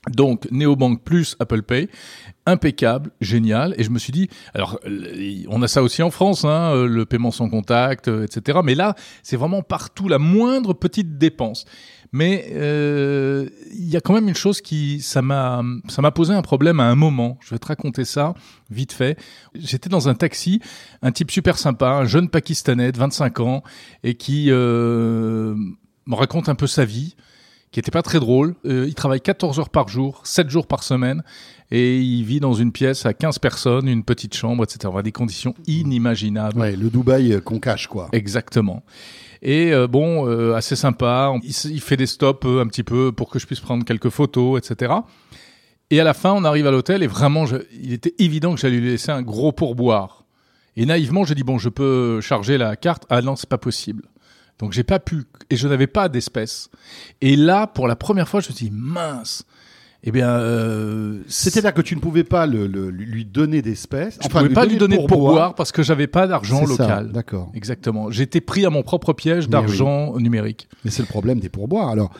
Donc 0.08 0.50
néobank 0.50 1.02
plus 1.02 1.36
Apple 1.40 1.62
Pay, 1.62 1.88
impeccable, 2.46 3.10
génial. 3.20 3.74
Et 3.76 3.84
je 3.84 3.90
me 3.90 3.98
suis 3.98 4.12
dit, 4.12 4.28
alors 4.54 4.80
euh, 4.86 5.42
on 5.48 5.60
a 5.62 5.68
ça 5.68 5.82
aussi 5.82 6.02
en 6.02 6.10
France, 6.10 6.44
hein, 6.44 6.74
euh, 6.74 6.86
le 6.86 7.04
paiement 7.04 7.30
sans 7.30 7.50
contact, 7.50 8.08
etc. 8.08 8.60
Mais 8.64 8.74
là, 8.74 8.94
c'est 9.22 9.36
vraiment 9.36 9.62
partout 9.62 10.08
la 10.08 10.18
moindre 10.18 10.72
petite 10.72 11.18
dépense. 11.18 11.66
Mais 12.12 12.50
euh, 12.52 13.48
il 13.72 13.88
y 13.88 13.96
a 13.96 14.00
quand 14.00 14.14
même 14.14 14.28
une 14.28 14.34
chose 14.34 14.60
qui, 14.60 15.00
ça 15.00 15.22
m'a, 15.22 15.62
ça 15.88 16.02
m'a 16.02 16.10
posé 16.10 16.34
un 16.34 16.42
problème 16.42 16.80
à 16.80 16.84
un 16.84 16.96
moment. 16.96 17.38
Je 17.40 17.50
vais 17.50 17.58
te 17.58 17.66
raconter 17.66 18.04
ça 18.04 18.34
vite 18.70 18.92
fait. 18.92 19.18
J'étais 19.54 19.88
dans 19.88 20.08
un 20.08 20.14
taxi, 20.14 20.60
un 21.02 21.12
type 21.12 21.30
super 21.30 21.58
sympa, 21.58 21.90
un 21.90 22.04
jeune 22.04 22.28
Pakistanais 22.28 22.92
de 22.92 22.98
25 22.98 23.40
ans, 23.40 23.62
et 24.02 24.14
qui 24.14 24.46
euh, 24.50 25.54
me 26.06 26.14
raconte 26.14 26.48
un 26.48 26.54
peu 26.54 26.66
sa 26.66 26.84
vie 26.84 27.14
qui 27.70 27.78
était 27.78 27.92
pas 27.92 28.02
très 28.02 28.18
drôle. 28.18 28.56
Euh, 28.66 28.86
il 28.88 28.94
travaille 28.94 29.20
14 29.20 29.60
heures 29.60 29.70
par 29.70 29.88
jour, 29.88 30.22
7 30.24 30.50
jours 30.50 30.66
par 30.66 30.82
semaine, 30.82 31.22
et 31.70 32.00
il 32.00 32.24
vit 32.24 32.40
dans 32.40 32.54
une 32.54 32.72
pièce 32.72 33.06
à 33.06 33.14
15 33.14 33.38
personnes, 33.38 33.86
une 33.86 34.02
petite 34.02 34.34
chambre, 34.34 34.64
etc. 34.64 34.92
Des 35.04 35.12
conditions 35.12 35.54
inimaginables. 35.68 36.58
Ouais, 36.58 36.74
le 36.74 36.90
Dubaï 36.90 37.40
qu'on 37.42 37.60
cache, 37.60 37.86
quoi. 37.86 38.08
Exactement. 38.12 38.82
Et 39.42 39.72
euh, 39.72 39.86
bon, 39.86 40.28
euh, 40.28 40.54
assez 40.54 40.76
sympa. 40.76 41.32
Il, 41.42 41.80
fait 41.80 41.96
des 41.96 42.06
stops 42.06 42.46
euh, 42.46 42.60
un 42.60 42.66
petit 42.66 42.82
peu 42.82 43.12
pour 43.12 43.30
que 43.30 43.38
je 43.38 43.46
puisse 43.46 43.60
prendre 43.60 43.84
quelques 43.84 44.10
photos, 44.10 44.58
etc. 44.58 44.92
Et 45.90 46.00
à 46.00 46.04
la 46.04 46.14
fin, 46.14 46.32
on 46.32 46.44
arrive 46.44 46.66
à 46.66 46.70
l'hôtel 46.70 47.02
et 47.02 47.06
vraiment, 47.06 47.46
il 47.72 47.92
était 47.92 48.14
évident 48.18 48.54
que 48.54 48.60
j'allais 48.60 48.78
lui 48.78 48.90
laisser 48.90 49.10
un 49.10 49.22
gros 49.22 49.52
pourboire. 49.52 50.24
Et 50.76 50.86
naïvement, 50.86 51.24
j'ai 51.24 51.34
dit 51.34 51.42
bon, 51.42 51.58
je 51.58 51.68
peux 51.68 52.20
charger 52.20 52.58
la 52.58 52.76
carte. 52.76 53.06
Ah 53.08 53.22
non, 53.22 53.34
c'est 53.34 53.48
pas 53.48 53.58
possible. 53.58 54.04
Donc 54.58 54.72
j'ai 54.72 54.84
pas 54.84 54.98
pu 54.98 55.24
et 55.48 55.56
je 55.56 55.66
n'avais 55.66 55.86
pas 55.86 56.08
d'espèces. 56.08 56.70
Et 57.22 57.34
là, 57.34 57.66
pour 57.66 57.88
la 57.88 57.96
première 57.96 58.28
fois, 58.28 58.40
je 58.40 58.50
me 58.50 58.54
suis 58.54 58.66
dit 58.66 58.76
mince. 58.76 59.44
Eh 60.02 60.12
bien, 60.12 60.28
euh, 60.30 61.18
C'est-à-dire 61.28 61.74
que 61.74 61.82
tu 61.82 61.94
ne 61.94 62.00
pouvais 62.00 62.24
pas 62.24 62.46
le, 62.46 62.66
le- 62.66 62.88
lui 62.90 63.24
donner 63.26 63.60
d'espèces. 63.62 64.18
je 64.22 64.28
pouvais 64.28 64.48
pas 64.48 64.64
lui 64.64 64.76
donner 64.78 64.96
de 64.96 65.06
pourboire 65.06 65.54
parce 65.54 65.72
que 65.72 65.82
j'avais 65.82 66.06
pas 66.06 66.26
d'argent 66.26 66.64
local. 66.64 67.10
D'accord. 67.12 67.50
Exactement. 67.54 68.10
J'étais 68.10 68.40
pris 68.40 68.64
à 68.64 68.70
mon 68.70 68.82
propre 68.82 69.12
piège 69.12 69.48
d'argent 69.48 70.14
numérique. 70.18 70.68
Mais 70.84 70.90
c'est 70.90 71.02
le 71.02 71.08
problème 71.08 71.38
des 71.40 71.48
pourboires. 71.48 71.88
Alors, 71.90 72.10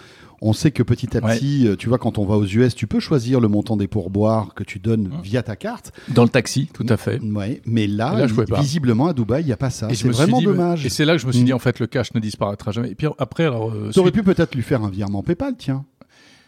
On 0.43 0.55
sait 0.55 0.71
que 0.71 0.83
petit 0.83 1.19
à 1.19 1.21
petit, 1.21 1.69
euh, 1.69 1.77
tu 1.77 1.91
vois, 1.91 1.99
quand 1.99 2.17
on 2.17 2.25
va 2.25 2.35
aux 2.37 2.47
US, 2.47 2.75
tu 2.75 2.87
peux 2.87 2.99
choisir 2.99 3.41
le 3.41 3.49
montant 3.49 3.77
des 3.77 3.89
pourboires 3.89 4.55
que 4.55 4.65
tu 4.65 4.79
donnes 4.79 5.09
Mmh. 5.09 5.21
via 5.23 5.43
ta 5.43 5.55
carte. 5.55 5.93
Dans 6.09 6.23
le 6.23 6.31
taxi, 6.31 6.67
tout 6.73 6.87
à 6.89 6.97
fait. 6.97 7.21
Ouais, 7.21 7.61
mais 7.67 7.87
là, 7.87 8.27
je 8.27 8.35
visiblement 8.59 9.09
à 9.09 9.13
Dubaï, 9.13 9.43
il 9.43 9.47
n'y 9.49 9.53
a 9.53 9.59
pas 9.59 9.69
ça. 9.69 9.89
C'est 9.93 10.09
vraiment 10.09 10.39
dit, 10.39 10.47
dommage. 10.47 10.87
Et 10.87 10.89
c'est 10.89 11.05
là 11.05 11.13
que 11.15 11.21
je 11.21 11.27
me 11.27 11.33
suis 11.33 11.45
dit, 11.45 11.53
Mm. 11.53 11.57
en 11.57 11.59
fait, 11.59 11.79
le 11.79 11.87
cash 11.87 12.15
ne 12.15 12.21
disparaîtra 12.21 12.73
jamais. 12.73 12.91
Et 12.91 12.95
puis 12.95 13.07
après, 13.19 13.45
alors, 13.45 13.69
euh, 13.71 13.91
T'aurais 13.93 14.13
suite- 14.13 14.15
pu 14.15 14.23
peut-être 14.23 14.55
lui 14.55 14.63
faire 14.63 14.83
un 14.83 14.89
virement 14.89 15.23
PayPal, 15.23 15.57
tiens. 15.59 15.85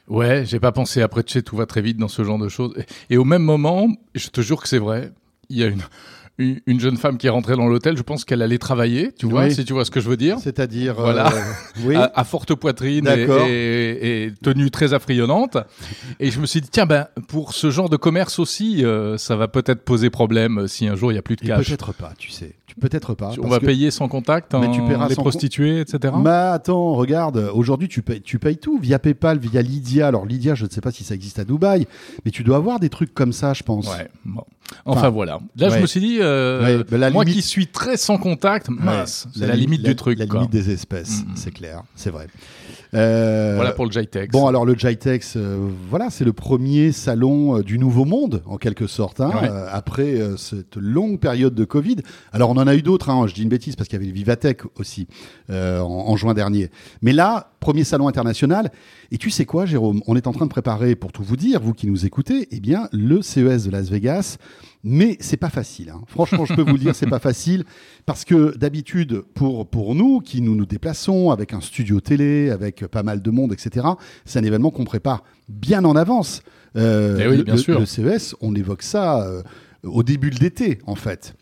Ouais, 0.09 0.45
j'ai 0.45 0.61
pas 0.61 0.73
pensé. 0.73 1.03
Après, 1.03 1.23
tu 1.23 1.43
tout 1.43 1.57
va 1.57 1.67
très 1.67 1.81
vite 1.83 1.97
dans 1.97 2.09
ce 2.09 2.25
genre 2.25 2.39
de 2.39 2.49
choses. 2.49 2.75
Et 3.11 3.17
au 3.17 3.25
même 3.25 3.43
moment, 3.43 3.89
je 4.15 4.29
te 4.29 4.41
jure 4.41 4.61
que 4.61 4.69
c'est 4.69 4.79
vrai, 4.79 5.13
il 5.49 5.59
y 5.59 5.63
a 5.63 5.67
une, 5.67 5.83
une, 6.43 6.61
une 6.67 6.81
jeune 6.81 6.97
femme 6.97 7.17
qui 7.19 7.27
est 7.27 7.31
rentrée 7.31 7.57
dans 7.57 7.69
l'hôtel. 7.69 7.97
Je 7.97 8.03
pense 8.03 8.25
qu'elle 8.25 8.43
allait 8.43 8.59
travailler, 8.59 9.13
tu 9.13 9.27
vois, 9.27 9.45
Oui. 9.45 9.55
si 9.55 9.65
tu 9.65 9.73
vois 9.73 9.85
ce 9.85 9.91
que 9.91 10.01
je 10.01 10.09
veux 10.09 10.17
dire. 10.17 10.39
C'est-à-dire, 10.41 10.95
Voilà. 10.97 11.29
euh, 11.33 11.41
oui, 11.85 11.95
À, 11.97 12.11
à 12.15 12.25
forte 12.25 12.55
poitrine 12.55 13.07
et, 13.07 13.17
D'accord. 13.27 13.47
et- 13.49 14.25
et 14.27 14.33
tenue 14.43 14.71
très 14.71 14.93
affrionnante. 14.95 15.57
Et 16.21 16.31
je 16.31 16.41
me 16.41 16.47
suis 16.47 16.61
dit, 16.61 16.69
tiens, 16.71 16.87
ben, 16.87 17.07
pour 17.29 17.55
ce 17.55 17.71
genre 17.71 17.89
de 17.89 17.97
commerce 17.97 18.39
aussi, 18.39 18.85
euh, 18.85 19.17
ça 19.19 19.37
va 19.37 19.49
peut-être 19.49 19.83
poser 19.85 20.11
problème 20.11 20.67
si 20.69 20.87
un 20.89 20.97
jour 20.97 21.13
il 21.13 21.15
y 21.15 21.19
a 21.19 21.23
plus 21.23 21.37
de 21.37 21.43
cash. 21.47 21.67
peut-être 21.67 21.93
pas, 21.95 22.13
tu 22.19 22.31
sais. 22.31 22.55
Peut-être 22.81 23.13
pas. 23.13 23.33
On 23.43 23.49
va 23.49 23.59
que- 23.61 23.67
payer 23.67 23.91
sans 23.91 24.09
contact, 24.09 24.55
Mais 24.55 24.67
hein, 24.67 24.71
tu 24.73 24.81
paieras 24.83 25.07
les 25.07 25.15
sans 25.15 25.21
prostituées, 25.21 25.81
etc. 25.81 26.15
Mais 26.19 26.31
attends, 26.31 26.95
regarde, 26.95 27.51
aujourd'hui 27.53 27.87
tu 27.87 28.01
payes, 28.01 28.23
tu 28.23 28.39
payes 28.39 28.57
tout 28.57 28.79
via 28.79 28.99
PayPal, 28.99 29.39
via 29.39 29.61
Lydia. 29.61 30.07
Alors 30.09 30.25
Lydia, 30.25 30.55
je 30.55 30.65
ne 30.65 30.71
sais 30.71 30.81
pas 30.81 30.91
si 30.91 31.05
ça 31.05 31.15
existe 31.15 31.39
à 31.39 31.45
Dubaï, 31.45 31.87
mais 32.25 32.31
tu 32.31 32.43
dois 32.45 32.57
avoir 32.57 32.81
des 32.81 32.89
trucs 32.89 33.13
comme 33.13 33.35
ça, 33.35 33.53
je 33.53 33.63
pense. 33.63 33.89
Ouais. 33.95 34.09
Bon. 34.25 34.45
Enfin, 34.85 35.01
Enfin, 35.01 35.09
voilà. 35.11 35.41
Là, 35.57 35.69
je 35.71 35.79
me 35.79 35.87
suis 35.87 36.01
dit, 36.01 36.19
euh, 36.21 36.79
Ouais, 36.79 36.85
bah, 36.91 36.99
la 36.99 37.11
moi 37.11 37.25
limite- 37.25 37.37
qui 37.41 37.43
suis 37.49 37.67
très 37.67 37.97
sans 37.97 38.19
contact, 38.19 38.69
mince, 38.69 39.25
Ouais, 39.27 39.33
c'est 39.41 39.47
la, 39.47 39.55
li- 39.55 39.63
limite 39.63 39.83
du 39.83 39.97
truc. 39.97 40.19
La 40.19 40.27
quoi. 40.27 40.41
limite 40.41 40.53
des 40.53 40.71
espèces, 40.71 41.23
Mm. 41.25 41.31
c'est 41.35 41.51
clair, 41.53 41.83
c'est 41.95 42.11
vrai. 42.11 42.27
Euh, 42.95 43.55
Voilà 43.57 43.73
pour 43.73 43.87
le 43.87 43.91
JTEX. 43.91 44.31
Bon, 44.33 44.47
alors 44.47 44.67
le 44.67 44.75
Jitex, 44.75 45.35
euh, 45.37 45.69
voilà, 45.89 46.11
c'est 46.11 46.25
le 46.25 46.33
premier 46.35 46.93
salon 46.93 47.57
euh, 47.59 47.63
du 47.63 47.79
nouveau 47.79 48.05
monde, 48.05 48.43
en 48.45 48.59
quelque 48.59 48.87
sorte, 48.87 49.21
hein, 49.21 49.31
Ouais. 49.41 49.49
euh, 49.51 49.67
après 49.73 50.21
cette 50.37 50.77
longue 50.77 51.19
période 51.19 51.55
de 51.55 51.65
Covid. 51.65 51.97
Alors, 52.33 52.51
on 52.51 52.57
en 52.59 52.67
a 52.67 52.75
eu 52.75 52.83
d'autres, 52.83 53.09
hein, 53.09 53.27
je 53.27 53.35
dis 53.35 53.43
une 53.43 53.49
bêtise, 53.49 53.77
parce 53.77 53.89
qu'il 53.89 53.99
y 53.99 54.03
avait 54.03 54.11
le 54.11 54.15
Vivatech 54.15 54.61
aussi, 54.79 55.07
euh, 55.51 55.81
en, 55.81 56.09
en 56.11 56.17
juin 56.17 56.35
dernier. 56.35 56.71
Mais 57.01 57.13
là, 57.13 57.53
premier 57.61 57.85
salon 57.85 58.09
international. 58.09 58.71
Et 59.11 59.19
tu 59.19 59.31
sais 59.31 59.45
quoi, 59.47 59.65
Jérôme? 59.67 60.03
On 60.07 60.17
est 60.17 60.27
en 60.27 60.33
train 60.33 60.45
de 60.47 60.51
préparer, 60.51 60.95
pour 60.95 61.13
tout 61.13 61.23
vous 61.23 61.37
dire, 61.37 61.61
vous 61.61 61.73
qui 61.75 61.87
nous 61.87 62.05
écoutez, 62.05 62.49
eh 62.51 62.61
bien, 62.61 62.89
le 62.93 63.23
CES 63.23 63.65
de 63.65 63.71
Las 63.71 63.89
Vegas. 63.91 64.37
Mais 64.85 65.17
c'est 65.21 65.37
pas 65.37 65.51
facile. 65.51 65.91
hein. 65.91 66.01
Franchement, 66.09 66.45
je 66.45 66.55
peux 66.55 66.63
vous 66.63 66.73
le 66.75 66.79
dire, 66.79 66.95
c'est 66.95 67.07
pas 67.09 67.19
facile 67.19 67.65
parce 68.07 68.25
que 68.25 68.57
d'habitude, 68.57 69.23
pour 69.35 69.67
pour 69.69 69.95
nous 69.95 70.21
qui 70.21 70.41
nous 70.41 70.55
nous 70.55 70.67
déplaçons 70.67 71.31
avec 71.31 71.53
un 71.53 71.61
studio 71.61 72.01
télé, 72.01 72.51
avec 72.51 72.87
pas 72.87 73.03
mal 73.03 73.23
de 73.23 73.31
monde, 73.31 73.53
etc. 73.53 73.87
C'est 74.25 74.39
un 74.39 74.45
événement 74.45 74.71
qu'on 74.71 74.85
prépare 74.85 75.23
bien 75.49 75.85
en 75.85 75.97
avance. 75.97 76.43
Euh, 76.77 77.19
Eh 77.21 77.29
oui, 77.29 77.43
bien 77.45 77.55
le, 77.55 77.61
sûr. 77.61 77.79
Le 77.81 77.87
CES, 77.87 78.35
on 78.41 78.55
évoque 78.55 78.83
ça 78.83 79.23
euh, 79.27 79.43
au 79.83 80.03
début 80.03 80.31
de 80.31 80.39
l'été, 80.41 80.79
en 80.87 80.95
fait. 80.95 81.35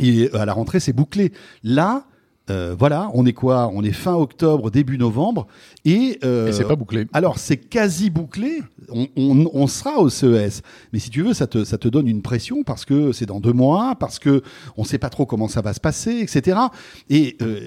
Et 0.00 0.30
à 0.34 0.44
la 0.44 0.52
rentrée, 0.52 0.80
c'est 0.80 0.92
bouclé. 0.92 1.32
Là, 1.62 2.04
euh, 2.50 2.74
voilà, 2.78 3.10
on 3.14 3.24
est 3.24 3.32
quoi? 3.32 3.70
On 3.72 3.82
est 3.84 3.92
fin 3.92 4.14
octobre, 4.14 4.70
début 4.70 4.98
novembre, 4.98 5.46
et, 5.84 6.18
euh, 6.24 6.48
Et 6.48 6.52
c'est 6.52 6.64
pas 6.64 6.76
bouclé. 6.76 7.06
alors, 7.12 7.38
c'est 7.38 7.56
quasi 7.56 8.10
bouclé. 8.10 8.62
On, 8.92 9.06
on- 9.16 9.50
on 9.54 9.66
sera 9.66 9.98
au 10.00 10.08
CES. 10.10 10.62
Mais 10.92 10.98
si 10.98 11.08
tu 11.10 11.22
veux, 11.22 11.32
ça 11.32 11.46
te, 11.46 11.64
ça 11.64 11.78
te 11.78 11.86
donne 11.88 12.08
une 12.08 12.22
pression 12.22 12.64
parce 12.64 12.84
que 12.84 13.12
c'est 13.12 13.26
dans 13.26 13.40
deux 13.40 13.52
mois, 13.52 13.94
parce 13.98 14.18
que 14.18 14.42
on 14.76 14.84
sait 14.84 14.98
pas 14.98 15.08
trop 15.10 15.24
comment 15.26 15.46
ça 15.48 15.60
va 15.62 15.72
se 15.72 15.80
passer, 15.80 16.18
etc. 16.20 16.58
Et 17.08 17.36
euh, 17.40 17.60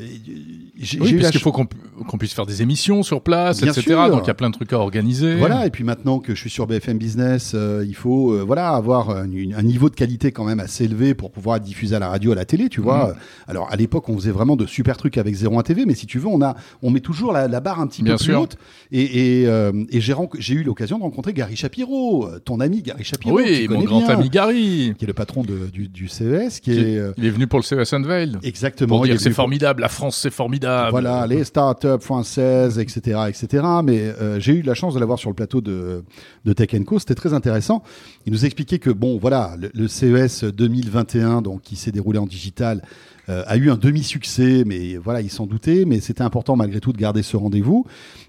j'ai 0.77 0.99
Oui, 0.99 1.13
puisqu'il 1.13 1.31
ch- 1.33 1.41
faut 1.43 1.51
qu'on 1.51 1.65
pu- 1.65 1.77
qu'on 2.07 2.17
puisse 2.17 2.33
faire 2.33 2.45
des 2.45 2.61
émissions 2.61 3.03
sur 3.03 3.21
place, 3.21 3.61
Bien 3.61 3.71
etc. 3.71 3.81
sûr. 3.87 4.09
Donc 4.09 4.23
il 4.25 4.27
y 4.27 4.31
a 4.31 4.33
plein 4.33 4.49
de 4.49 4.55
trucs 4.55 4.73
à 4.73 4.79
organiser. 4.79 5.35
Voilà, 5.35 5.65
et 5.65 5.69
puis 5.69 5.83
maintenant 5.83 6.19
que 6.19 6.35
je 6.35 6.39
suis 6.41 6.49
sur 6.49 6.67
BFM 6.67 6.97
Business, 6.97 7.53
euh, 7.55 7.85
il 7.87 7.95
faut 7.95 8.45
voilà 8.45 8.69
avoir 8.69 9.09
un, 9.11 9.27
niveau 9.27 9.89
de 9.89 9.95
qualité 9.95 10.31
quand 10.31 10.43
même 10.43 10.59
assez 10.59 10.83
élevé 10.85 11.13
pour 11.13 11.31
pouvoir 11.31 11.59
diffusé 11.59 11.95
à 11.95 11.99
la 11.99 12.09
radio, 12.09 12.31
à 12.33 12.35
la 12.35 12.45
télé, 12.45 12.67
tu 12.69 12.81
vois. 12.81 13.13
Alors 13.47 13.71
à 13.71 13.75
l'époque, 13.75 14.09
on 14.09 14.15
faisait 14.17 14.31
vraiment 14.31 14.55
de 14.55 14.65
super 14.73 14.97
trucs 14.97 15.17
avec 15.17 15.35
01 15.35 15.61
TV, 15.63 15.85
mais 15.85 15.95
si 15.95 16.05
tu 16.07 16.19
veux, 16.19 16.27
on 16.27 16.41
a 16.41 16.55
on 16.81 16.89
met 16.89 16.99
toujours 16.99 17.31
la, 17.31 17.47
la 17.47 17.59
barre 17.59 17.79
un 17.79 17.87
petit 17.87 18.03
Bien 18.03 18.13
peu 18.13 18.17
plus 18.17 18.25
sûr. 18.25 18.41
haute. 18.41 18.57
Et, 18.91 19.41
et, 19.41 19.47
euh, 19.47 19.71
et 19.89 20.01
j'ai 20.01 20.53
eu 20.53 20.63
l'occasion 20.63 20.97
de 20.97 21.03
rencontrer 21.03 21.33
Gary 21.33 21.55
Shapiro, 21.55 22.27
euh, 22.27 22.39
ton 22.39 22.59
ami 22.59 22.81
Gary 22.81 23.03
Shapiro, 23.03 23.35
oui, 23.37 23.67
mon 23.69 23.83
grand 23.83 23.99
bien, 24.01 24.09
ami 24.17 24.29
Gary. 24.29 24.93
qui 24.97 25.05
est 25.05 25.07
le 25.07 25.13
patron 25.13 25.43
de- 25.43 25.69
du, 25.71 25.87
du 25.87 26.07
CES, 26.07 26.59
qui 26.59 26.71
est 26.71 26.97
euh, 26.97 27.13
Il 27.17 27.25
est 27.25 27.29
venu 27.29 27.47
pour 27.47 27.59
le 27.59 27.63
CES 27.63 27.93
Unveil. 27.93 28.37
exactement. 28.43 28.97
Pour 28.97 29.05
dire 29.05 29.19
c'est 29.19 29.29
pour- 29.29 29.35
formidable, 29.37 29.81
la 29.81 29.89
France 29.89 30.17
c'est 30.21 30.31
formidable. 30.33 30.91
Voilà, 30.91 31.25
les 31.27 31.43
startups 31.43 31.99
françaises, 32.01 32.79
etc., 32.79 33.19
etc. 33.29 33.63
Mais 33.83 33.99
euh, 34.01 34.39
j'ai 34.39 34.53
eu 34.53 34.61
la 34.61 34.73
chance 34.73 34.93
de 34.93 34.99
l'avoir 34.99 35.19
sur 35.19 35.29
le 35.29 35.35
plateau 35.35 35.61
de, 35.61 36.03
de 36.45 36.53
Tech 36.53 36.69
Co. 36.85 36.99
C'était 36.99 37.15
très 37.15 37.33
intéressant. 37.33 37.83
Il 38.25 38.33
nous 38.33 38.45
expliquait 38.45 38.79
que 38.79 38.89
bon, 38.89 39.17
voilà, 39.17 39.55
le, 39.59 39.69
le 39.73 39.87
CES 39.87 40.43
2021, 40.43 41.41
donc 41.41 41.61
qui 41.61 41.75
s'est 41.75 41.91
déroulé 41.91 42.19
en 42.19 42.25
digital, 42.25 42.81
euh, 43.29 43.43
a 43.47 43.57
eu 43.57 43.69
un 43.69 43.77
demi-succès, 43.77 44.63
mais 44.65 44.97
voilà, 44.97 45.21
ils 45.21 45.29
s'en 45.29 45.45
doutaient. 45.45 45.85
Mais 45.85 45.99
c'était 45.99 46.23
important 46.23 46.55
malgré 46.55 46.79
tout 46.79 46.93
de 46.93 46.97
garder 46.97 47.23
ce 47.23 47.37
rendez-vous. 47.37 47.85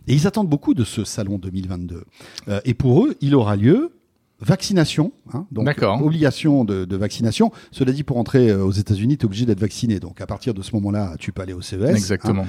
Et 0.06 0.14
ils 0.14 0.26
attendent 0.26 0.48
beaucoup 0.48 0.74
de 0.74 0.84
ce 0.84 1.04
salon 1.04 1.38
2022. 1.38 2.04
Euh, 2.48 2.60
et 2.64 2.74
pour 2.74 3.04
eux, 3.04 3.16
il 3.20 3.34
aura 3.34 3.56
lieu. 3.56 3.90
Vaccination, 4.46 5.12
hein, 5.32 5.46
donc 5.52 5.64
D'accord. 5.66 6.02
obligation 6.02 6.64
de, 6.64 6.84
de 6.84 6.96
vaccination. 6.96 7.50
Cela 7.70 7.92
dit, 7.92 8.02
pour 8.02 8.18
entrer 8.18 8.50
euh, 8.50 8.64
aux 8.64 8.72
États-Unis, 8.72 9.16
tu 9.16 9.22
es 9.22 9.26
obligé 9.26 9.46
d'être 9.46 9.60
vacciné. 9.60 10.00
Donc 10.00 10.20
à 10.20 10.26
partir 10.26 10.54
de 10.54 10.62
ce 10.62 10.74
moment-là, 10.76 11.14
tu 11.18 11.32
peux 11.32 11.42
aller 11.42 11.52
au 11.54 11.60
CES. 11.62 11.74
hein. 11.82 11.86
Exactement. 11.94 12.46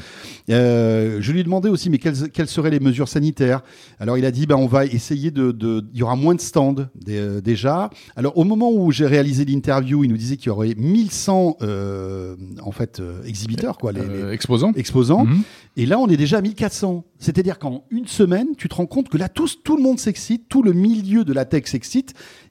Euh, 0.49 1.17
je 1.21 1.31
lui 1.31 1.39
ai 1.39 1.43
demandé 1.43 1.69
aussi, 1.69 1.89
mais 1.89 1.97
quelles, 1.97 2.29
quelles 2.31 2.47
seraient 2.47 2.69
les 2.69 2.79
mesures 2.79 3.07
sanitaires? 3.07 3.61
Alors 3.99 4.17
il 4.17 4.25
a 4.25 4.31
dit, 4.31 4.45
ben, 4.45 4.55
on 4.55 4.67
va 4.67 4.85
essayer 4.85 5.31
de, 5.31 5.51
de- 5.51 5.83
il 5.93 5.99
y 5.99 6.03
aura 6.03 6.15
moins 6.15 6.35
de 6.35 6.41
stands 6.41 6.75
euh, 7.09 7.41
déjà. 7.41 7.89
Alors 8.15 8.37
au 8.37 8.43
moment 8.43 8.71
où 8.71 8.91
j'ai 8.91 9.07
réalisé 9.07 9.45
l'interview, 9.45 10.03
il 10.03 10.09
nous 10.09 10.17
disait 10.17 10.37
qu'il 10.37 10.47
y 10.47 10.51
aurait 10.51 10.75
1100 10.77 11.57
euh, 11.61 12.35
en 12.61 12.71
fait 12.71 13.01
exhibiteurs, 13.25 13.77
quoi, 13.77 13.91
les, 13.91 14.01
Euh, 14.01 14.27
les 14.27 14.33
exposant. 14.33 14.71
exposants. 14.75 15.25
Mhm. 15.25 15.41
Et 15.77 15.85
là, 15.85 15.99
on 15.99 16.07
est 16.07 16.17
déjà 16.17 16.37
à 16.37 16.41
1400. 16.41 17.03
C'est-à-dire 17.19 17.59
qu'en 17.59 17.83
une 17.89 18.07
semaine, 18.07 18.47
tu 18.57 18.69
te 18.69 18.75
rends 18.75 18.85
compte 18.85 19.09
que 19.09 19.17
là, 19.17 19.27
tous, 19.29 19.57
tout 19.63 19.75
le 19.77 19.83
monde 19.83 19.99
s'excite, 19.99 20.47
tout 20.47 20.63
le 20.63 20.73
milieu 20.73 21.23
de 21.25 21.33
la 21.33 21.45
tech 21.45 21.63
s'excite. 21.65 21.84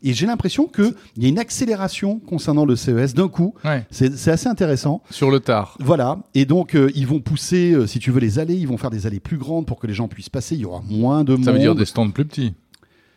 Et 0.03 0.13
j'ai 0.13 0.27
l'impression 0.27 0.67
qu'il 0.67 0.95
y 1.17 1.27
a 1.27 1.29
une 1.29 1.39
accélération 1.39 2.19
concernant 2.21 2.65
le 2.65 2.77
CES 2.77 3.15
d'un 3.15 3.29
coup. 3.29 3.55
Ouais. 3.65 3.87
C'est 3.91 4.29
assez 4.29 4.49
intéressant. 4.49 5.03
Sur 5.11 5.31
le 5.31 5.41
tard. 5.41 5.77
Voilà, 5.81 6.19
et 6.35 6.45
donc 6.45 6.75
euh, 6.77 6.91
ils 6.95 7.07
vont 7.07 7.21
pousser, 7.21 7.73
euh, 7.73 7.87
si 7.87 7.99
tu 7.99 8.11
veux, 8.11 8.21
les 8.21 8.39
allées, 8.39 8.55
ils 8.57 8.69
vont 8.69 8.77
faire 8.77 8.91
des 8.91 9.07
allées 9.07 9.21
plus 9.21 9.39
grandes 9.39 9.67
pour 9.67 9.79
que 9.79 9.87
les 9.87 9.95
gens 9.95 10.09
puissent 10.09 10.29
passer, 10.29 10.55
il 10.55 10.61
y 10.61 10.65
aura 10.65 10.83
moins 10.89 11.25
de 11.25 11.35
monde. 11.35 11.45
Ça 11.45 11.53
veut 11.53 11.59
dire 11.59 11.75
des 11.75 11.85
stands 11.85 12.11
plus 12.11 12.25
petits. 12.25 12.55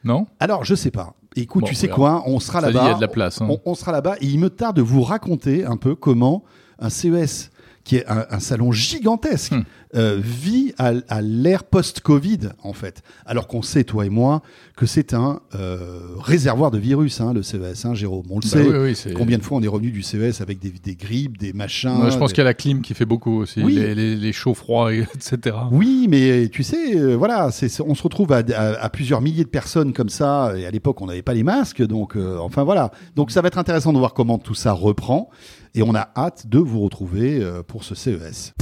Non? 0.04 0.28
Alors, 0.40 0.64
je 0.66 0.76
sais 0.76 0.92
pas. 0.92 1.14
Écoute, 1.36 1.62
Bon, 1.64 1.68
tu 1.68 1.76
sais 1.76 1.88
quoi, 1.90 2.24
on 2.26 2.40
sera 2.40 2.62
Ça 2.62 2.68
dit, 2.72 2.74
il 2.74 2.82
y 2.82 2.84
là-bas. 2.84 2.94
a 2.94 2.98
de 2.98 3.02
la 3.02 3.08
place. 3.08 3.42
hein. 3.42 3.48
on, 3.50 3.60
on 3.66 3.76
sera 3.76 3.92
là-bas, 3.92 4.16
et 4.22 4.26
il 4.26 4.40
me 4.40 4.50
tarde 4.50 4.78
de 4.78 4.82
vous 4.82 5.02
raconter 5.04 5.66
un 5.66 5.78
peu 5.78 5.94
comment 5.96 6.44
un 6.80 6.90
CES, 6.90 7.52
qui 7.88 7.96
est 7.96 8.06
un, 8.08 8.26
un 8.30 8.40
salon 8.40 8.72
gigantesque, 8.72 9.54
Hmm. 9.54 9.64
euh, 9.96 10.20
vit 10.22 10.74
à, 10.78 10.92
à 11.08 11.22
l'ère 11.22 11.64
post-Covid, 11.64 12.50
en 12.62 12.74
fait. 12.74 13.02
Alors 13.26 13.48
qu'on 13.48 13.62
sait, 13.62 13.86
toi 13.86 14.06
et 14.06 14.10
moi, 14.10 14.42
que 14.76 14.86
c'est 14.86 15.14
un 15.14 15.40
euh, 15.56 16.02
réservoir 16.20 16.70
de 16.72 16.78
virus, 16.78 17.22
hein, 17.22 17.34
le 17.34 17.42
CES, 17.44 17.86
hein, 17.86 17.94
Jérôme. 17.96 18.26
On 18.30 18.36
le 18.36 18.42
Bah 18.42 18.48
sait. 18.50 18.68
oui, 18.68 18.78
oui, 18.90 18.96
c'est- 18.96 19.14
Combien 19.14 19.38
de 19.38 19.44
fois 19.44 19.58
on 19.58 19.64
est 19.64 19.68
revenu 19.70 19.92
du 19.92 20.02
CES 20.04 20.42
avec 20.42 20.60
des, 20.60 20.72
des 20.84 20.96
grippes, 20.96 21.38
des 21.38 21.54
machins 21.54 22.10
je 22.12 22.18
pense 22.18 22.32
des- 22.32 22.36
qu'il 22.36 22.38
y 22.40 22.42
a 22.42 22.44
la 22.44 22.54
clim 22.54 22.82
qui 22.82 22.94
fait 22.94 23.06
beaucoup 23.06 23.38
aussi. 23.40 23.62
Oui. 23.64 23.76
Les, 23.76 23.96
les, 23.96 24.16
les 24.18 24.34
chauds 24.34 24.54
froids, 24.54 24.94
et- 24.94 25.08
etc. 25.16 25.56
Oui, 25.72 26.08
mais 26.10 26.50
tu 26.50 26.64
sais, 26.64 26.98
euh, 26.98 27.16
voilà, 27.16 27.50
c'est, 27.52 27.80
on 27.82 27.96
se 27.96 28.04
retrouve 28.04 28.34
à, 28.34 28.44
à- 28.56 28.74
à 28.84 28.90
plusieurs 28.90 29.22
milliers 29.22 29.46
de 29.46 29.50
personnes 29.50 29.94
comme 29.94 30.10
ça, 30.10 30.52
et 30.58 30.66
à 30.66 30.72
l'époque 30.72 31.00
on 31.02 31.06
n'avait 31.06 31.22
pas 31.22 31.34
les 31.34 31.44
masques, 31.44 31.82
donc 31.82 32.18
enfin 32.42 32.64
voilà. 32.64 32.92
Donc 33.16 33.32
ça 33.32 33.42
va 33.42 33.48
être 33.48 33.58
intéressant 33.58 33.94
de 33.94 33.98
voir 34.00 34.14
comment 34.14 34.38
tout 34.38 34.56
ça 34.56 34.74
reprend, 34.74 35.30
et 35.76 35.84
on 35.84 35.96
a 35.96 36.10
hâte 36.16 36.48
de 36.48 36.60
vous 36.60 36.82
retrouver 36.82 37.40
euh, 37.42 37.64
pour 37.64 37.84
ce 37.84 37.96
CES. 37.96 38.54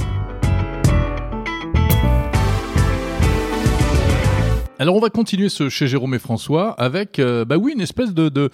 Alors 4.78 4.94
on 4.94 5.00
va 5.00 5.08
continuer 5.08 5.48
chez 5.48 5.86
Jérôme 5.86 6.14
et 6.14 6.18
François 6.18 6.72
avec, 6.72 7.18
euh, 7.18 7.46
bah 7.46 7.56
oui, 7.56 7.72
une 7.74 7.80
espèce 7.80 8.12
de, 8.12 8.28
de, 8.28 8.50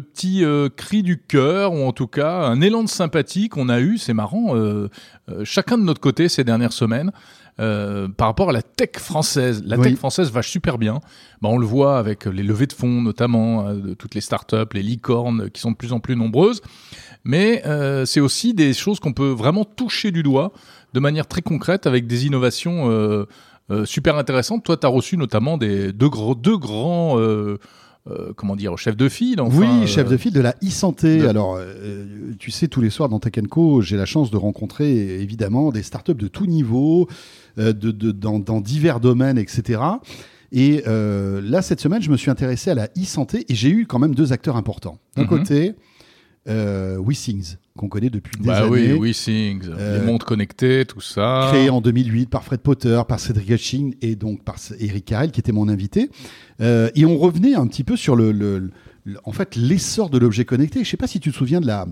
petit 0.00 0.44
euh, 0.44 0.68
cri 0.68 1.04
du 1.04 1.22
cœur, 1.22 1.72
ou 1.72 1.84
en 1.84 1.92
tout 1.92 2.08
cas 2.08 2.40
un 2.40 2.60
élan 2.60 2.82
de 2.82 2.88
sympathie 2.88 3.48
qu'on 3.48 3.68
a 3.68 3.80
eu, 3.80 3.96
c'est 3.96 4.12
marrant, 4.12 4.54
chacun 5.44 5.78
de 5.78 5.84
notre 5.84 6.00
côté 6.00 6.28
ces 6.28 6.42
dernières 6.42 6.72
semaines, 6.72 7.12
euh, 7.60 8.08
par 8.08 8.28
rapport 8.28 8.48
à 8.48 8.52
la 8.52 8.62
tech 8.62 8.92
française. 8.96 9.62
La 9.66 9.76
Oui. 9.76 9.90
tech 9.90 9.96
française 9.98 10.30
va 10.30 10.42
super 10.42 10.78
bien. 10.78 11.00
Bah, 11.42 11.48
on 11.50 11.58
le 11.58 11.66
voit 11.66 11.98
avec 11.98 12.24
les 12.24 12.42
levées 12.42 12.66
de 12.66 12.72
fonds 12.72 13.02
notamment, 13.02 13.66
euh, 13.66 13.74
de 13.74 13.94
toutes 13.94 14.14
les 14.14 14.20
startups, 14.20 14.56
les 14.72 14.82
licornes 14.82 15.50
qui 15.50 15.60
sont 15.60 15.70
de 15.72 15.76
plus 15.76 15.92
en 15.92 16.00
plus 16.00 16.16
nombreuses. 16.16 16.62
Mais 17.24 17.62
euh, 17.66 18.06
c'est 18.06 18.20
aussi 18.20 18.54
des 18.54 18.72
choses 18.72 18.98
qu'on 18.98 19.12
peut 19.12 19.30
vraiment 19.30 19.64
toucher 19.64 20.10
du 20.10 20.22
doigt 20.22 20.52
de 20.94 21.00
manière 21.00 21.26
très 21.26 21.42
concrète 21.42 21.86
avec 21.86 22.06
des 22.06 22.26
innovations 22.26 22.90
euh, 22.90 23.26
euh, 23.70 23.84
super 23.84 24.16
intéressantes. 24.16 24.64
Toi, 24.64 24.76
tu 24.76 24.86
as 24.86 24.90
reçu 24.90 25.16
notamment 25.16 25.58
des 25.58 25.92
deux, 25.92 26.08
gros, 26.08 26.34
deux 26.34 26.56
grands 26.56 27.16
euh, 28.08 28.32
comment 28.34 28.56
dire, 28.56 28.76
chef 28.78 28.96
de 28.96 29.08
file. 29.08 29.40
oui, 29.40 29.66
enfin, 29.66 29.86
chef 29.86 30.06
euh, 30.06 30.10
de 30.10 30.16
file 30.16 30.32
de 30.32 30.40
la 30.40 30.54
e-santé. 30.64 31.18
de- 31.18 31.26
Alors, 31.26 31.56
euh, 31.58 32.32
tu 32.38 32.50
sais, 32.50 32.66
tous 32.68 32.80
les 32.80 32.90
soirs 32.90 33.08
dans 33.08 33.18
Tech 33.20 33.34
Co, 33.50 33.82
j'ai 33.82 33.96
la 33.96 34.06
chance 34.06 34.30
de 34.30 34.36
rencontrer 34.38 35.20
évidemment 35.20 35.70
des 35.70 35.82
startups 35.82 36.14
de 36.14 36.26
tout 36.28 36.46
niveau, 36.46 37.08
euh, 37.58 37.72
de, 37.72 37.90
de- 37.90 38.10
dans, 38.12 38.38
dans 38.38 38.60
divers 38.60 39.00
domaines, 39.00 39.36
etc. 39.38 39.80
Et 40.52 40.82
là, 40.86 41.62
cette 41.62 41.80
semaine, 41.80 42.02
je 42.02 42.10
me 42.10 42.16
suis 42.16 42.30
intéressé 42.30 42.70
à 42.70 42.74
la 42.74 42.86
e-santé 42.98 43.44
et 43.48 43.54
j'ai 43.54 43.68
eu 43.70 43.86
quand 43.86 43.98
même 44.00 44.14
deux 44.14 44.32
acteurs 44.32 44.56
importants. 44.56 44.98
D'un 45.16 45.22
Mhm. 45.22 45.28
côté, 45.28 45.74
WeSings, 46.98 47.56
qu'on 47.80 47.88
connaît 47.88 48.10
depuis 48.10 48.38
des 48.38 48.46
Bah 48.46 48.58
années. 48.64 48.92
oui, 48.92 49.10
WeSings, 49.10 49.62
Euh, 49.70 49.98
les 50.00 50.06
montres 50.06 50.26
connectées, 50.26 50.84
tout 50.84 51.00
ça. 51.00 51.46
créé 51.50 51.70
en 51.70 51.80
2008 51.80 52.28
par 52.28 52.44
Fred 52.44 52.60
Potter, 52.60 53.00
par 53.08 53.18
Cédric 53.18 53.48
Hutching 53.48 53.94
et 54.02 54.16
donc 54.16 54.44
par 54.44 54.56
Eric 54.78 55.04
Carrel 55.06 55.30
qui 55.30 55.40
était 55.40 55.52
mon 55.52 55.68
invité. 55.68 56.10
Euh, 56.60 56.90
et 56.94 57.06
on 57.06 57.16
revenait 57.16 57.54
un 57.54 57.66
petit 57.66 57.82
peu 57.84 57.96
sur 57.96 58.16
le, 58.16 58.32
le- 58.32 58.70
le- 59.04 59.18
en 59.24 59.32
fait 59.32 59.56
l'essor 59.56 60.10
de 60.10 60.18
l'objet 60.18 60.44
connecté. 60.44 60.84
Je 60.84 60.90
sais 60.90 60.98
pas 60.98 61.06
si 61.06 61.20
tu 61.20 61.30
te 61.32 61.36
souviens 61.36 61.60
de 61.62 61.66
la 61.66 61.86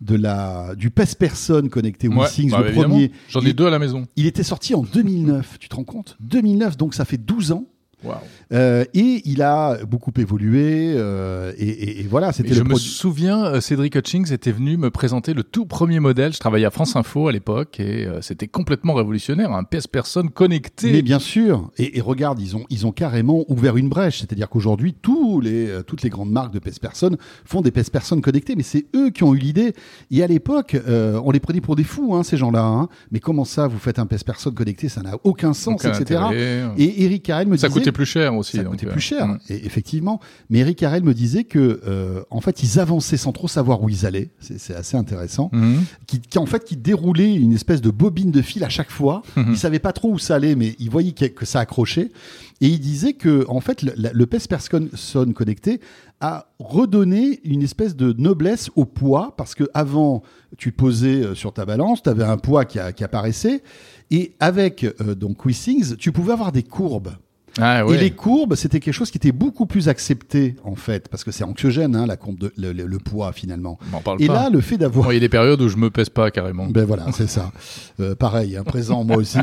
de 0.00 0.14
la 0.16 0.74
du 0.76 0.90
PES 0.90 1.14
personne 1.18 1.68
connecté 1.68 2.06
Ouais, 2.08 2.16
WeSings, 2.24 2.50
bah, 2.50 2.60
le 2.60 2.68
évidemment. 2.68 2.88
premier. 2.94 3.12
J'en 3.28 3.40
ai 3.42 3.48
Il- 3.48 3.54
deux 3.54 3.66
à 3.66 3.70
la 3.70 3.78
maison. 3.80 4.06
Il 4.16 4.26
était 4.26 4.42
sorti 4.44 4.74
en 4.74 4.82
2009, 4.82 5.58
tu 5.58 5.68
te 5.68 5.74
rends 5.76 5.84
compte? 5.84 6.16
2009, 6.20 6.76
donc 6.76 6.94
ça 6.94 7.04
fait 7.04 7.18
12 7.18 7.52
ans. 7.52 7.66
Waouh. 8.04 8.16
Euh, 8.52 8.84
et 8.94 9.22
il 9.24 9.40
a 9.42 9.78
beaucoup 9.84 10.12
évolué. 10.18 10.92
euh, 10.96 11.52
et, 11.58 11.68
et- 11.68 12.00
et 12.00 12.06
voilà, 12.08 12.32
c'était 12.32 12.54
je 12.54 12.62
me 12.62 12.74
souviens, 12.74 13.44
euh, 13.46 13.60
Cédric 13.60 13.94
Hutchings 13.96 14.32
était 14.32 14.52
venu 14.52 14.76
me 14.76 14.90
présenter 14.90 15.32
le 15.34 15.42
tout 15.42 15.64
premier 15.66 16.00
modèle. 16.00 16.32
Je 16.32 16.38
travaillais 16.38 16.66
à 16.66 16.70
France 16.70 16.96
Info 16.96 17.28
à 17.28 17.32
l'époque 17.32 17.80
et 17.80 18.06
euh, 18.06 18.20
c'était 18.20 18.48
complètement 18.48 18.94
révolutionnaire, 18.94 19.52
un 19.52 19.64
PS 19.64 19.86
personne 19.86 20.30
connecté. 20.30 20.92
Mais 20.92 21.02
bien 21.02 21.18
sûr. 21.18 21.70
Et, 21.78 21.98
et 21.98 22.00
regarde, 22.00 22.40
ils 22.40 22.56
ont, 22.56 22.64
ils 22.70 22.86
ont 22.86 22.92
carrément 22.92 23.44
ouvert 23.48 23.76
une 23.76 23.88
brèche. 23.88 24.18
C'est-à-dire 24.20 24.48
qu'aujourd'hui, 24.48 24.94
tous 25.00 25.40
les, 25.40 25.68
toutes 25.86 26.02
les 26.02 26.10
grandes 26.10 26.30
marques 26.30 26.52
de 26.52 26.58
PES 26.58 26.78
personnes 26.80 27.16
font 27.44 27.62
des 27.62 27.70
PES 27.70 27.90
personnes 27.90 28.20
connectées. 28.20 28.54
Mais 28.56 28.62
c'est 28.62 28.84
eux 28.94 29.10
qui 29.10 29.24
ont 29.24 29.34
eu 29.34 29.38
l'idée. 29.38 29.72
Et 30.10 30.22
à 30.22 30.26
l'époque, 30.26 30.76
on 30.88 31.30
les 31.30 31.40
prenait 31.40 31.60
pour 31.60 31.76
des 31.76 31.84
fous, 31.84 32.14
hein, 32.14 32.22
ces 32.22 32.36
gens-là. 32.36 32.64
hein. 32.64 32.88
Mais 33.10 33.20
comment 33.20 33.44
ça, 33.44 33.66
vous 33.66 33.78
faites 33.78 33.98
un 33.98 34.06
PES 34.06 34.24
personne 34.26 34.54
connecté? 34.54 34.88
Ça 34.88 35.00
n'a 35.02 35.12
aucun 35.24 35.54
sens, 35.54 35.84
Aucun 35.84 35.92
etc. 35.98 36.20
intérêt. 36.22 36.64
Et 36.76 37.04
Eric 37.04 37.22
Carrel 37.22 37.48
me 37.48 37.56
ça 37.56 37.68
disait. 37.68 37.80
coûtait 37.80 37.92
plus 37.92 38.06
cher 38.06 38.34
aussi. 38.34 38.41
Ça 38.42 38.62
donc, 38.64 38.72
coûtait 38.72 38.86
euh, 38.86 38.92
plus 38.92 39.00
cher, 39.00 39.26
mm. 39.28 39.38
et 39.48 39.66
effectivement. 39.66 40.20
Mais 40.50 40.60
Eric 40.60 40.78
Carrel 40.78 41.02
me 41.02 41.14
disait 41.14 41.44
que, 41.44 41.80
euh, 41.86 42.22
en 42.30 42.40
fait, 42.40 42.62
ils 42.62 42.78
avançaient 42.80 43.16
sans 43.16 43.32
trop 43.32 43.48
savoir 43.48 43.82
où 43.82 43.88
ils 43.88 44.06
allaient. 44.06 44.30
C'est 44.40 44.74
assez 44.74 44.96
intéressant. 44.96 45.50
Mhm. 45.52 45.84
Qui, 46.06 46.20
qui, 46.20 46.38
en 46.38 46.46
fait, 46.46 46.64
qui 46.64 46.76
déroulait 46.76 47.34
une 47.34 47.52
espèce 47.52 47.80
de 47.80 47.90
bobine 47.90 48.30
de 48.30 48.42
fil 48.42 48.64
à 48.64 48.68
chaque 48.68 48.90
fois. 48.90 49.22
Mhm. 49.36 49.52
Il 49.52 49.58
savait 49.58 49.78
pas 49.78 49.92
trop 49.92 50.12
où 50.12 50.18
ça 50.18 50.34
allait, 50.36 50.54
mais 50.54 50.76
il 50.78 50.90
voyait 50.90 51.12
que, 51.12 51.24
que 51.26 51.46
ça 51.46 51.60
accrochait. 51.60 52.10
Et 52.60 52.66
il 52.68 52.78
disait 52.80 53.14
que, 53.14 53.44
en 53.48 53.60
fait, 53.60 53.82
le, 53.82 53.92
le 54.12 54.26
PES 54.26 54.46
Person 54.48 54.88
connecté 55.34 55.80
a 56.20 56.46
redonné 56.60 57.40
une 57.44 57.62
espèce 57.62 57.96
de 57.96 58.14
noblesse 58.16 58.70
au 58.76 58.84
poids, 58.84 59.34
parce 59.36 59.54
que 59.56 59.64
avant, 59.74 60.22
tu 60.56 60.70
posais 60.70 61.24
euh, 61.24 61.34
sur 61.34 61.52
ta 61.52 61.64
balance, 61.64 62.02
tu 62.02 62.08
avais 62.10 62.24
un 62.24 62.36
poids 62.36 62.64
qui, 62.64 62.78
a- 62.78 62.92
qui 62.92 63.02
apparaissait, 63.02 63.62
et 64.10 64.34
avec 64.38 64.84
euh, 64.84 65.14
donc 65.16 65.38
tu 65.98 66.12
pouvais 66.12 66.32
avoir 66.32 66.52
des 66.52 66.62
courbes. 66.62 67.12
Ah 67.60 67.84
ouais. 67.84 67.96
Et 67.96 67.98
les 68.00 68.10
courbes, 68.12 68.54
c'était 68.54 68.80
quelque 68.80 68.94
chose 68.94 69.10
qui 69.10 69.18
était 69.18 69.32
beaucoup 69.32 69.66
plus 69.66 69.88
accepté, 69.88 70.56
en 70.64 70.74
fait, 70.74 71.08
parce 71.08 71.22
que 71.24 71.30
c'est 71.30 71.44
anxiogène, 71.44 71.94
hein, 71.96 72.06
la 72.06 72.16
courbe 72.16 72.38
de, 72.38 72.52
le, 72.56 72.72
le- 72.72 72.86
le 72.86 72.98
poids, 72.98 73.32
finalement. 73.32 73.78
Parle 74.04 74.22
Et 74.22 74.26
pas. 74.26 74.34
là, 74.34 74.50
le 74.50 74.60
fait 74.60 74.78
d'avoir... 74.78 75.12
Il 75.12 75.16
y 75.16 75.18
a 75.18 75.20
des 75.20 75.28
périodes 75.28 75.60
où 75.60 75.68
je 75.68 75.76
me 75.76 75.90
pèse 75.90 76.08
pas 76.08 76.30
carrément. 76.30 76.66
Ben 76.66 76.84
voilà, 76.84 77.06
c'est 77.12 77.26
ça. 77.28 77.52
Euh, 78.00 78.14
pareil, 78.14 78.56
hein, 78.56 78.64
présent 78.64 79.04
moi 79.04 79.16
aussi. 79.16 79.38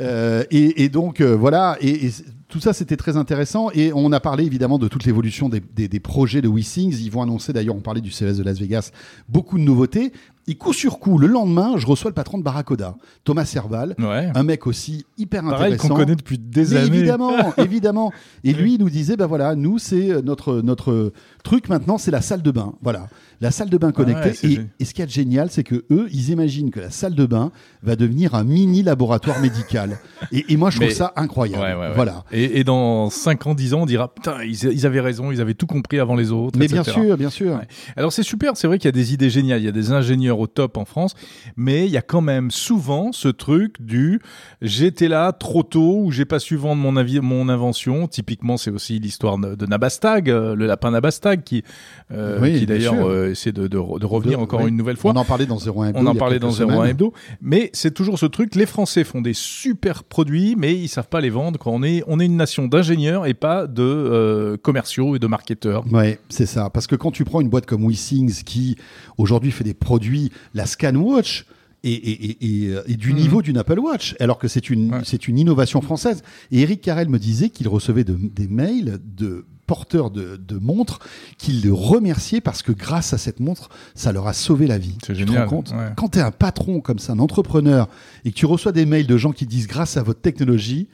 Euh, 0.00 0.44
et, 0.50 0.84
et 0.84 0.88
donc 0.88 1.20
euh, 1.20 1.36
voilà, 1.36 1.76
et, 1.80 2.10
tout 2.48 2.60
ça 2.60 2.72
c'était 2.72 2.96
très 2.96 3.16
intéressant. 3.16 3.70
Et 3.72 3.92
on 3.94 4.12
a 4.12 4.20
parlé 4.20 4.44
évidemment 4.44 4.78
de 4.78 4.88
toute 4.88 5.04
l'évolution 5.04 5.48
des, 5.48 5.60
des- 5.60 5.88
des 5.88 6.00
projets 6.00 6.40
de 6.40 6.48
WeSings. 6.48 6.96
Ils 7.00 7.10
vont 7.10 7.22
annoncer 7.22 7.52
d'ailleurs, 7.52 7.76
on 7.76 7.80
parlait 7.80 8.00
du 8.00 8.10
CES 8.10 8.36
de 8.38 8.42
Las 8.42 8.58
Vegas, 8.58 8.90
beaucoup 9.28 9.58
de 9.58 9.64
nouveautés. 9.64 10.12
Et 10.46 10.56
coup 10.56 10.72
sur 10.74 10.98
coup, 10.98 11.16
le 11.16 11.26
lendemain, 11.26 11.74
je 11.76 11.86
reçois 11.86 12.10
le 12.10 12.14
patron 12.14 12.36
de 12.38 12.42
Barracoda, 12.42 12.96
Thomas 13.24 13.46
Serval, 13.46 13.94
Ouais. 13.98 14.30
un 14.34 14.42
mec 14.42 14.66
aussi 14.66 15.06
hyper 15.16 15.42
Pareil 15.42 15.72
intéressant. 15.74 15.88
qu'on 15.88 15.94
connaît 15.94 16.16
depuis 16.16 16.36
des 16.38 16.66
Mais 16.72 16.76
années. 16.76 16.86
Évidemment, 16.98 17.32
évidemment. 17.56 18.12
Et 18.44 18.52
lui, 18.52 18.74
il 18.74 18.80
nous 18.80 18.90
disait, 18.90 19.16
ben 19.16 19.26
voilà, 19.26 19.54
nous, 19.54 19.78
c'est 19.78 20.22
notre, 20.22 20.60
notre 20.60 21.12
truc 21.44 21.68
maintenant, 21.68 21.96
c'est 21.98 22.10
la 22.10 22.20
salle 22.22 22.42
de 22.42 22.50
bain. 22.50 22.74
Voilà. 22.82 23.06
La 23.40 23.50
salle 23.52 23.68
de 23.68 23.76
bain 23.78 23.92
connectée. 23.92 24.30
ouais, 24.30 24.34
c'est 24.34 24.46
et, 24.46 24.50
génial. 24.50 24.66
et 24.80 24.84
ce 24.84 24.94
qui 24.94 25.02
est 25.02 25.08
génial, 25.10 25.50
c'est 25.50 25.62
que 25.62 25.84
eux, 25.90 26.08
ils 26.12 26.30
imaginent 26.30 26.70
que 26.70 26.80
la 26.80 26.90
salle 26.90 27.14
de 27.14 27.26
bain 27.26 27.52
va 27.82 27.94
devenir 27.94 28.34
un 28.34 28.42
mini 28.44 28.82
laboratoire 28.82 29.38
médical. 29.40 29.98
Et, 30.32 30.46
et 30.52 30.56
moi, 30.56 30.70
je 30.70 30.76
trouve 30.78 30.88
Mais- 30.88 30.94
ça 30.94 31.12
incroyable. 31.16 31.62
Ouais, 31.62 31.74
ouais, 31.74 31.88
ouais. 31.88 31.94
Voilà. 31.94 32.24
Et, 32.32 32.60
et 32.60 32.64
dans 32.64 33.10
5 33.10 33.46
ans, 33.46 33.54
10 33.54 33.74
ans, 33.74 33.82
on 33.82 33.86
dira 33.86 34.12
putain, 34.14 34.42
ils, 34.42 34.64
ils 34.64 34.86
avaient 34.86 35.00
raison, 35.00 35.30
ils 35.30 35.40
avaient 35.40 35.54
tout 35.54 35.66
compris 35.66 36.00
avant 36.00 36.16
les 36.16 36.32
autres. 36.32 36.58
Mais 36.58 36.64
etc. 36.64 36.82
bien 36.82 36.92
sûr, 36.92 37.16
bien 37.18 37.30
sûr. 37.30 37.52
Ouais. 37.56 37.68
Alors 37.96 38.12
c'est 38.12 38.22
super, 38.22 38.56
c'est 38.56 38.66
vrai 38.66 38.78
qu'il 38.78 38.88
y 38.88 38.88
a 38.88 38.92
des 38.92 39.12
idées 39.12 39.30
géniales, 39.30 39.60
il 39.60 39.64
y 39.66 39.68
a 39.68 39.72
des 39.72 39.92
ingénieurs 39.92 40.38
au 40.38 40.46
top 40.46 40.78
en 40.78 40.86
France, 40.86 41.14
mais 41.56 41.84
il 41.86 41.92
y 41.92 41.98
a 41.98 42.02
quand 42.02 42.22
même 42.22 42.50
souvent 42.50 43.12
ce 43.12 43.28
truc 43.28 43.82
du 43.82 44.20
j'étais 44.62 45.08
là 45.08 45.32
trop 45.32 45.62
tôt 45.62 46.00
ou 46.04 46.10
j'ai 46.10 46.24
pas 46.24 46.38
su 46.38 46.56
vendre 46.56 46.80
mon, 46.80 46.96
avis, 46.96 47.20
mon 47.20 47.48
invention. 47.50 48.06
Typiquement, 48.08 48.56
c'est 48.56 48.70
aussi 48.70 48.98
l'histoire 48.98 49.36
de, 49.38 49.54
de 49.54 49.66
Nabastag, 49.66 50.30
euh, 50.30 50.54
le 50.54 50.66
lapin 50.66 50.90
Nabastag 50.92 51.33
qui, 51.42 51.64
euh, 52.12 52.38
Oui, 52.40 52.58
qui 52.60 52.66
bien 52.66 52.76
d'ailleurs 52.76 53.06
euh, 53.06 53.30
essaie 53.32 53.52
de, 53.52 53.66
de, 53.66 53.78
re- 53.78 53.98
de 53.98 54.06
revenir 54.06 54.38
De- 54.38 54.42
encore 54.44 54.62
oui. 54.62 54.68
une 54.68 54.76
nouvelle 54.76 54.96
fois. 54.96 55.12
On 55.12 55.16
en 55.16 55.24
parlait 55.24 55.46
dans 55.46 55.58
01 55.58 55.88
Hebdo. 55.88 55.98
On 56.00 56.06
en 56.06 56.14
parlait 56.14 56.38
dans 56.38 56.50
quelques 56.52 56.60
01 56.70 56.74
semaines. 56.74 56.90
Hebdo, 56.90 57.12
mais 57.42 57.70
c'est 57.72 57.92
toujours 57.92 58.18
ce 58.18 58.26
truc. 58.26 58.54
Les 58.54 58.66
Français 58.66 59.04
font 59.04 59.20
des 59.20 59.34
super 59.34 60.04
produits, 60.04 60.54
mais 60.56 60.74
ils 60.74 60.88
savent 60.88 61.08
pas 61.08 61.20
les 61.20 61.30
vendre. 61.30 61.58
Quand 61.58 61.72
on 61.72 61.82
est, 61.82 62.02
on 62.06 62.20
est 62.20 62.26
une 62.26 62.36
nation 62.36 62.66
d'ingénieurs 62.68 63.26
et 63.26 63.34
pas 63.34 63.66
de 63.66 63.82
euh, 63.82 64.56
commerciaux 64.56 65.16
et 65.16 65.18
de 65.18 65.26
marketeurs. 65.26 65.84
Ouais, 65.92 66.18
c'est 66.28 66.46
ça. 66.46 66.70
Parce 66.70 66.86
que 66.86 66.96
quand 66.96 67.10
tu 67.10 67.24
prends 67.24 67.40
une 67.40 67.48
boîte 67.48 67.66
comme 67.66 67.84
WeSings 67.86 68.42
qui 68.44 68.76
aujourd'hui 69.18 69.50
fait 69.50 69.64
des 69.64 69.74
produits, 69.74 70.30
la 70.54 70.66
ScanWatch 70.66 71.46
est- 71.86 72.42
est 72.90 72.96
du 72.96 73.12
Mhm. 73.12 73.18
niveau 73.18 73.42
d'une 73.42 73.58
Apple 73.58 73.78
Watch, 73.78 74.16
alors 74.18 74.38
que 74.38 74.48
c'est 74.48 74.70
une, 74.70 74.90
Ouais. 74.94 75.00
c'est 75.04 75.28
une 75.28 75.38
innovation 75.38 75.82
française. 75.82 76.22
Et 76.50 76.60
Eric 76.62 76.80
Carrel 76.80 77.10
me 77.10 77.18
disait 77.18 77.50
qu'il 77.50 77.68
recevait 77.68 78.04
de- 78.04 78.16
des 78.22 78.48
mails 78.48 78.98
de 79.04 79.44
porteurs 79.66 80.10
de, 80.10 80.36
de 80.36 80.58
montres 80.58 80.98
qui 81.38 81.52
le 81.52 81.72
remerciaient 81.72 82.40
parce 82.40 82.62
que 82.62 82.72
grâce 82.72 83.12
à 83.12 83.18
cette 83.18 83.40
montre, 83.40 83.68
ça 83.94 84.12
leur 84.12 84.26
a 84.26 84.32
sauvé 84.32 84.66
la 84.66 84.78
vie. 84.78 84.96
C'est 85.04 85.14
Tu 85.14 85.22
te 85.24 85.26
génial, 85.28 85.44
rends 85.44 85.48
compte 85.56 85.70
ouais. 85.70 85.92
Quand 85.96 86.08
tu 86.08 86.18
es 86.18 86.22
un 86.22 86.30
patron 86.30 86.80
comme 86.80 86.98
ça, 86.98 87.12
un 87.12 87.18
entrepreneur, 87.18 87.88
et 88.24 88.30
que 88.30 88.34
tu 88.36 88.46
reçois 88.46 88.72
des 88.72 88.86
mails 88.86 89.06
de 89.06 89.16
gens 89.16 89.32
qui 89.32 89.46
disent 89.46 89.66
grâce 89.66 89.96
à 89.96 90.02
votre 90.02 90.20
technologie, 90.20 90.88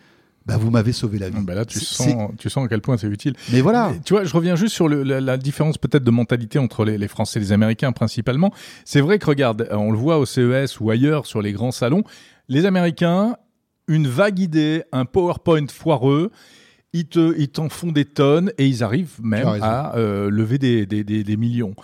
bah, 0.46 0.56
vous 0.56 0.70
m'avez 0.70 0.92
sauvé 0.92 1.18
la 1.18 1.28
vie. 1.28 1.36
Ben 1.42 1.54
là, 1.54 1.64
tu 1.66 1.78
sens, 1.80 2.30
tu 2.38 2.48
sens 2.48 2.64
à 2.64 2.68
quel 2.68 2.80
point 2.80 2.96
c'est 2.96 3.06
utile. 3.06 3.34
Mais 3.52 3.60
voilà. 3.60 3.92
Tu 4.04 4.14
vois, 4.14 4.24
je 4.24 4.32
reviens 4.34 4.56
juste 4.56 4.74
sur 4.74 4.88
le- 4.88 5.02
la, 5.02 5.20
la 5.20 5.36
différence 5.36 5.76
peut-être 5.76 6.02
de 6.02 6.10
mentalité 6.10 6.58
entre 6.58 6.84
les, 6.84 6.96
les 6.96 7.08
Français 7.08 7.38
et 7.38 7.42
les 7.42 7.52
Américains 7.52 7.92
principalement. 7.92 8.50
C'est 8.86 9.02
vrai 9.02 9.18
que 9.18 9.26
regarde, 9.26 9.68
euh, 9.70 9.76
on 9.76 9.92
le 9.92 9.98
voit 9.98 10.18
au 10.18 10.24
CES 10.24 10.80
ou 10.80 10.90
ailleurs 10.90 11.26
sur 11.26 11.42
les 11.42 11.52
grands 11.52 11.72
salons, 11.72 12.04
les 12.48 12.64
Américains, 12.64 13.36
une 13.86 14.06
vague 14.08 14.38
idée, 14.38 14.82
un 14.92 15.04
PowerPoint 15.04 15.66
foireux, 15.68 16.30
ils 16.92 17.06
te, 17.06 17.38
ils 17.38 17.48
t'en 17.48 17.68
font 17.68 17.92
des 17.92 18.04
tonnes 18.04 18.52
et 18.58 18.66
ils 18.66 18.82
arrivent 18.82 19.20
même 19.22 19.46
à 19.46 19.94
euh, 19.96 20.30
lever 20.30 20.58
des, 20.58 20.86
des, 20.86 21.04
des, 21.04 21.24
des 21.24 21.36
millions. 21.36 21.74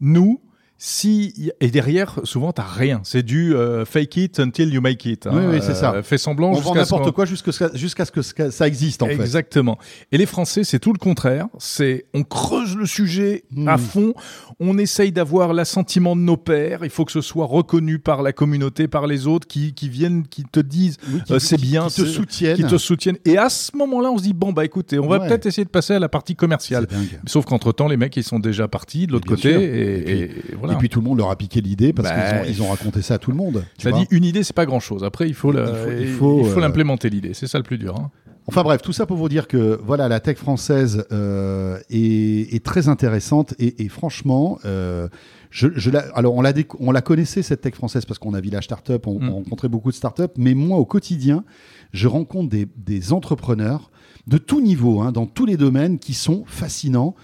Nous, 0.00 0.40
si 0.84 1.52
et 1.60 1.68
derrière, 1.70 2.18
souvent 2.24 2.50
t'as 2.52 2.64
rien. 2.66 3.00
C'est 3.04 3.22
du 3.22 3.54
euh, 3.54 3.84
fake 3.84 4.16
it 4.16 4.40
until 4.40 4.68
you 4.74 4.80
make 4.80 5.04
it. 5.06 5.28
hein. 5.28 5.30
Oui, 5.32 5.42
oui, 5.52 5.58
c'est 5.62 5.76
ça. 5.76 5.94
Euh, 5.94 6.02
fais 6.02 6.18
semblant 6.18 6.48
On 6.50 6.54
vend 6.54 6.74
n'importe 6.74 7.12
quoi 7.12 7.24
jusqu'à 7.24 7.52
ce 7.52 7.64
que- 7.68 7.78
jusqu'à 7.78 8.04
ce 8.04 8.10
que 8.10 8.50
ça 8.50 8.66
existe 8.66 9.00
en 9.04 9.06
fait. 9.06 9.12
Exactement. 9.12 9.78
Et 10.10 10.18
les 10.18 10.26
Français, 10.26 10.64
c'est 10.64 10.80
tout 10.80 10.92
le 10.92 10.98
contraire. 10.98 11.46
C'est 11.60 12.06
on 12.14 12.24
creuse 12.24 12.74
le 12.76 12.86
sujet 12.86 13.44
Hmm. 13.52 13.68
à 13.68 13.78
fond. 13.78 14.12
On 14.58 14.76
essaye 14.76 15.12
d'avoir 15.12 15.52
l'assentiment 15.54 16.16
de 16.16 16.20
nos 16.22 16.36
pairs. 16.36 16.80
Il 16.82 16.90
faut 16.90 17.04
que 17.04 17.12
ce 17.12 17.20
soit 17.20 17.46
reconnu 17.46 18.00
par 18.00 18.22
la 18.22 18.32
communauté, 18.32 18.88
par 18.88 19.06
les 19.06 19.28
autres 19.28 19.46
qui, 19.46 19.74
qui 19.74 19.88
viennent, 19.88 20.26
qui 20.26 20.42
te 20.42 20.58
disent 20.58 20.96
Oui, 21.12 21.20
euh, 21.30 21.38
c'est 21.38 21.60
bien, 21.60 21.86
qui 21.86 22.02
te 22.02 22.06
soutiennent. 22.08 22.56
qui 22.56 22.64
te 22.64 22.76
soutiennent. 22.76 23.18
Et 23.24 23.38
à 23.38 23.50
ce 23.50 23.76
moment-là, 23.76 24.10
on 24.10 24.18
se 24.18 24.24
dit 24.24 24.32
bon 24.32 24.52
bah 24.52 24.64
écoutez, 24.64 24.98
on 24.98 25.06
va 25.06 25.20
peut-être 25.20 25.46
essayer 25.46 25.64
de 25.64 25.70
passer 25.70 25.94
à 25.94 26.00
la 26.00 26.08
partie 26.08 26.34
commerciale. 26.34 26.88
Sauf 27.26 27.44
qu'entre 27.44 27.70
temps, 27.70 27.86
les 27.86 27.96
mecs 27.96 28.16
ils 28.16 28.24
sont 28.24 28.40
déjà 28.40 28.66
partis 28.66 29.06
de 29.06 29.12
l'autre 29.12 29.28
côté 29.28 29.42
sûr. 29.52 29.60
et, 29.60 29.64
Et 29.64 30.02
puis- 30.02 30.12
et- 30.14 30.22
et 30.24 30.54
voilà. 30.58 30.71
Et 30.72 30.76
puis 30.76 30.88
tout 30.88 31.00
le 31.00 31.06
monde 31.08 31.18
leur 31.18 31.30
a 31.30 31.36
piqué 31.36 31.60
l'idée 31.60 31.92
parce 31.92 32.08
Bah, 32.08 32.14
qu'ils 32.14 32.38
ont, 32.40 32.44
ils 32.56 32.62
ont 32.62 32.68
raconté 32.70 33.02
ça 33.02 33.14
à 33.14 33.18
tout 33.18 33.30
le 33.30 33.36
monde. 33.36 33.64
tu 33.78 33.84
T'as 33.84 33.90
vois. 33.90 34.00
dit 34.00 34.06
une 34.10 34.24
idée, 34.24 34.42
c'est 34.42 34.56
pas 34.56 34.66
grand-chose. 34.66 35.04
Après, 35.04 35.26
il 35.28 35.34
faut 35.34 35.52
euh, 35.54 36.60
l'implémenter 36.60 37.10
l'idée. 37.10 37.34
C'est 37.34 37.46
ça 37.46 37.58
le 37.58 37.64
plus 37.64 37.78
dur. 37.78 37.96
hein. 37.96 38.10
Enfin 38.48 38.64
bref, 38.64 38.82
tout 38.82 38.92
ça 38.92 39.06
pour 39.06 39.16
vous 39.18 39.28
dire 39.28 39.46
que 39.46 39.78
voilà, 39.84 40.08
la 40.08 40.18
tech 40.18 40.36
française 40.36 41.04
euh, 41.12 41.78
est, 41.90 42.52
est 42.54 42.64
très 42.64 42.88
intéressante 42.88 43.54
et, 43.60 43.84
et 43.84 43.88
franchement, 43.88 44.58
euh, 44.64 45.06
je, 45.50 45.68
je 45.76 45.90
la, 45.92 46.00
alors 46.16 46.34
on 46.34 46.42
la, 46.42 46.52
déc- 46.52 46.74
on 46.80 46.90
la 46.90 47.02
connaissait 47.02 47.42
cette 47.42 47.60
tech 47.60 47.74
française 47.74 48.04
parce 48.04 48.18
qu'on 48.18 48.34
a 48.34 48.40
Village 48.40 48.64
Startup, 48.64 49.06
on, 49.06 49.20
Mm. 49.20 49.28
on 49.28 49.32
rencontrait 49.34 49.68
beaucoup 49.68 49.90
de 49.92 49.94
startups, 49.96 50.22
mais 50.38 50.54
moi 50.54 50.78
au 50.78 50.84
quotidien, 50.84 51.44
je 51.92 52.08
rencontre 52.08 52.48
des, 52.48 52.66
des 52.76 53.12
entrepreneurs 53.12 53.92
de 54.26 54.38
tout 54.38 54.60
niveau, 54.60 55.00
hein, 55.02 55.12
dans 55.12 55.26
tous 55.26 55.46
les 55.46 55.56
domaines, 55.56 56.00
qui 56.00 56.14
sont 56.14 56.42
fascinants. 56.46 57.14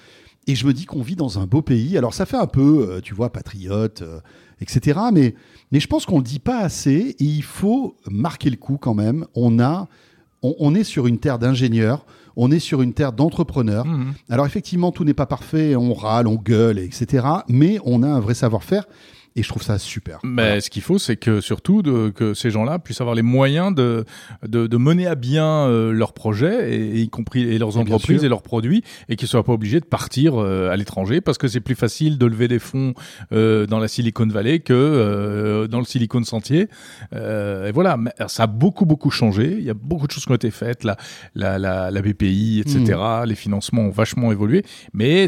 Et 0.48 0.56
je 0.56 0.66
me 0.66 0.72
dis 0.72 0.86
qu'on 0.86 1.02
vit 1.02 1.14
dans 1.14 1.38
un 1.38 1.46
beau 1.46 1.62
pays. 1.62 1.96
Alors 1.96 2.12
ça 2.14 2.26
fait 2.26 2.36
un 2.36 2.48
peu, 2.48 2.88
euh, 2.88 3.00
tu 3.00 3.14
vois, 3.14 3.30
patriote, 3.30 4.02
euh, 4.02 4.18
etc. 4.60 4.98
Mais, 5.12 5.36
mais 5.70 5.78
je 5.78 5.86
pense 5.86 6.06
qu'on 6.06 6.18
le 6.18 6.24
dit 6.24 6.40
pas 6.40 6.58
assez 6.58 7.14
et 7.20 7.24
il 7.24 7.44
faut 7.44 7.94
marquer 8.10 8.50
le 8.50 8.56
coup 8.56 8.78
quand 8.80 8.94
même. 8.94 9.26
On 9.36 9.60
a 9.60 9.86
On, 10.42 10.54
on 10.58 10.74
est 10.74 10.84
sur 10.84 11.06
une 11.06 11.18
terre 11.18 11.38
d'ingénieurs, 11.38 12.06
on 12.36 12.50
est 12.50 12.60
sur 12.60 12.80
une 12.80 12.94
terre 12.94 13.12
d'entrepreneurs. 13.12 13.84
Mhm. 13.84 14.14
Alors 14.30 14.46
effectivement, 14.46 14.92
tout 14.92 15.04
n'est 15.04 15.14
pas 15.14 15.26
parfait, 15.26 15.74
on 15.76 15.92
râle, 15.94 16.26
on 16.28 16.36
gueule, 16.36 16.78
etc. 16.78 17.26
Mais 17.48 17.78
on 17.84 18.02
a 18.02 18.08
un 18.08 18.20
vrai 18.20 18.34
savoir-faire 18.34 18.86
et 19.38 19.42
je 19.42 19.48
trouve 19.48 19.62
ça 19.62 19.78
super. 19.78 20.18
Mais 20.24 20.42
Voilà. 20.42 20.60
ce 20.60 20.70
qu'il 20.70 20.82
faut, 20.82 20.98
c'est 20.98 21.16
que 21.16 21.40
surtout 21.40 21.82
de, 21.82 22.10
que 22.10 22.34
ces 22.34 22.50
gens-là 22.50 22.78
puissent 22.78 23.00
avoir 23.00 23.14
les 23.14 23.22
moyens 23.22 23.74
de, 23.74 24.04
de, 24.46 24.66
de 24.66 24.76
mener 24.76 25.06
à 25.06 25.14
bien 25.14 25.46
euh, 25.46 25.92
leurs 25.92 26.12
projets, 26.12 26.74
et, 26.74 26.98
et 26.98 27.00
y 27.02 27.08
compris 27.08 27.42
et 27.42 27.58
leurs 27.58 27.76
Et 27.76 27.80
entreprises 27.80 28.24
et 28.24 28.28
leurs 28.28 28.42
produits, 28.42 28.82
et 29.08 29.16
qu'ils 29.16 29.28
soient 29.28 29.44
pas 29.44 29.52
obligés 29.52 29.80
de 29.80 29.84
partir 29.84 30.34
euh, 30.36 30.70
à 30.70 30.76
l'étranger 30.76 31.20
parce 31.20 31.38
que 31.38 31.46
c'est 31.48 31.60
plus 31.60 31.74
facile 31.76 32.18
de 32.18 32.26
lever 32.26 32.48
des 32.48 32.58
fonds 32.58 32.94
euh, 33.32 33.66
dans 33.66 33.78
la 33.78 33.88
Silicon 33.88 34.26
Valley 34.26 34.58
que 34.60 35.66
dans 35.70 35.78
le 35.78 35.84
Silicon 35.84 36.22
Sentier. 36.24 36.68
Et 37.12 37.72
voilà, 37.72 37.96
Mais 37.96 38.10
ça 38.26 38.44
a 38.44 38.46
beaucoup 38.46 38.86
beaucoup 38.86 39.10
changé. 39.10 39.56
Il 39.58 39.64
y 39.64 39.70
a 39.70 39.74
beaucoup 39.74 40.06
de 40.06 40.12
choses 40.12 40.24
qui 40.24 40.32
ont 40.32 40.36
été 40.36 40.50
faites, 40.50 40.84
la 40.84 40.96
la 41.34 41.58
la, 41.58 41.90
la 41.90 42.02
BPI, 42.02 42.60
etc. 42.60 42.98
Mm. 42.98 43.24
Les 43.26 43.34
financements 43.34 43.82
ont 43.82 43.90
vachement 43.90 44.32
évolué, 44.32 44.64
mais 44.92 45.26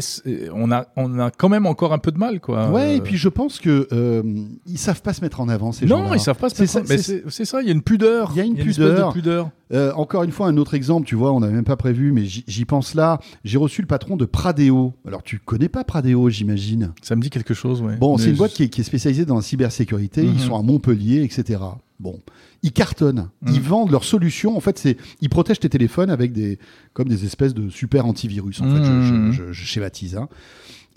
on 0.53 0.71
a 0.71 0.87
on 0.95 1.19
a 1.19 1.31
quand 1.31 1.49
même 1.49 1.65
encore 1.65 1.93
un 1.93 1.99
peu 1.99 2.11
de 2.11 2.17
mal, 2.17 2.39
quoi. 2.39 2.69
Ouais, 2.69 2.97
et 2.97 3.01
puis 3.01 3.17
je 3.17 3.29
pense 3.29 3.59
que 3.59 3.87
euh, 4.01 4.23
ils 4.65 4.77
savent 4.77 5.01
pas 5.01 5.13
se 5.13 5.21
mettre 5.21 5.39
en 5.41 5.47
avant 5.49 5.71
ces 5.71 5.85
non, 5.85 5.97
gens-là. 5.97 6.15
ils 6.15 6.19
savent 6.19 6.37
pas 6.37 6.49
se 6.49 6.61
mettre. 6.61 6.77
en- 6.77 6.83
mais 6.89 6.97
c'est- 6.97 7.45
ça. 7.45 7.61
Il 7.61 7.67
y 7.67 7.69
a 7.69 7.73
une 7.73 7.81
pudeur. 7.81 8.31
Il 8.33 8.37
y 8.37 8.41
a 8.41 8.43
une 8.43 8.55
pudeur. 8.55 9.09
de 9.09 9.13
pudeur. 9.13 9.49
Euh, 9.73 9.93
encore 9.93 10.23
une 10.23 10.31
fois, 10.31 10.47
un 10.47 10.57
autre 10.57 10.73
exemple, 10.73 11.07
tu 11.07 11.15
vois, 11.15 11.31
on 11.31 11.39
n'avait 11.39 11.53
même 11.53 11.63
pas 11.63 11.77
prévu, 11.77 12.11
mais 12.11 12.25
j'y 12.25 12.65
pense 12.65 12.93
là. 12.95 13.19
J'ai 13.45 13.57
reçu 13.57 13.81
le 13.81 13.87
patron 13.87 14.17
de 14.17 14.25
Pradeo. 14.25 14.93
Alors, 15.07 15.23
tu 15.23 15.39
connais 15.39 15.69
pas 15.69 15.83
Pradeo, 15.83 16.29
j'imagine? 16.29 16.91
Ça 17.01 17.15
me 17.15 17.21
dit 17.21 17.29
quelque 17.29 17.53
chose, 17.53 17.81
ouais. 17.81 17.95
Bon, 17.97 18.17
c'est 18.17 18.25
une 18.27 18.33
je- 18.33 18.37
boîte 18.37 18.51
qui 18.53 18.63
est, 18.63 18.69
qui 18.69 18.81
est 18.81 18.83
spécialisée 18.83 19.25
dans 19.25 19.35
la 19.37 19.41
cybersécurité. 19.41 20.23
Mhm. 20.23 20.33
Ils 20.35 20.39
sont 20.41 20.55
à 20.55 20.61
Montpellier, 20.61 21.23
etc. 21.23 21.59
Bon, 22.01 22.19
ils 22.63 22.71
cartonnent. 22.73 23.29
Mhm. 23.43 23.53
Ils 23.53 23.61
vendent 23.61 23.91
leurs 23.91 24.03
solutions. 24.03 24.57
En 24.57 24.59
fait, 24.59 24.77
c'est 24.79 24.97
ils 25.21 25.29
protègent 25.29 25.59
tes 25.59 25.69
téléphones 25.69 26.09
avec 26.09 26.33
des 26.33 26.57
comme 26.93 27.07
des 27.07 27.23
espèces 27.25 27.53
de 27.53 27.69
super 27.69 28.05
antivirus. 28.05 28.59
En 28.61 28.65
fait, 28.65 28.83
je, 28.83 28.91
Mhm. 28.91 29.31
je- 29.31 29.43
je- 29.47 29.51
je 29.53 29.65
schématise. 29.65 30.15
Hein. 30.17 30.27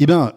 Eh 0.00 0.06
ben, 0.06 0.32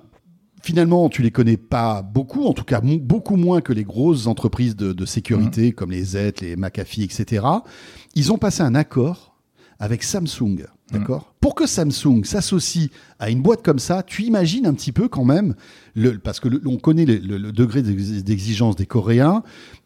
finalement, 0.67 1.07
tu 1.07 1.21
les 1.21 1.31
connais 1.31 1.55
pas 1.55 2.01
beaucoup. 2.01 2.45
En 2.45 2.51
tout 2.51 2.65
cas, 2.65 2.81
beaucoup 2.81 3.37
moins 3.37 3.61
que 3.61 3.71
les 3.71 3.85
grosses 3.85 4.27
entreprises 4.27 4.75
de, 4.75 4.91
de 4.91 5.05
sécurité 5.05 5.71
comme 5.71 5.91
les 5.91 6.03
Z, 6.03 6.41
les 6.41 6.57
McAfee, 6.57 7.03
etc. 7.03 7.45
Ils 8.15 8.33
ont 8.33 8.37
passé 8.37 8.63
un 8.63 8.75
accord 8.75 9.37
avec 9.79 10.03
Samsung. 10.03 10.65
D'accord 10.91 11.33
Pour 11.41 11.53
que 11.55 11.67
Samsung 11.67 12.23
s'associe 12.23 12.89
à 13.19 13.29
une 13.29 13.41
boîte 13.41 13.63
comme 13.63 13.79
ça, 13.79 14.03
tu 14.03 14.23
imagines 14.23 14.65
un 14.65 14.73
petit 14.73 14.91
peu 14.91 15.07
quand 15.07 15.25
même, 15.25 15.55
le, 15.95 16.17
parce 16.19 16.39
que 16.39 16.47
le- 16.47 16.61
on 16.65 16.77
connaît 16.77 17.05
le, 17.05 17.51
degré 17.51 17.81
d'ex- 17.81 18.23
d'exigence 18.23 18.75
des 18.75 18.85
Coréens. 18.85 19.43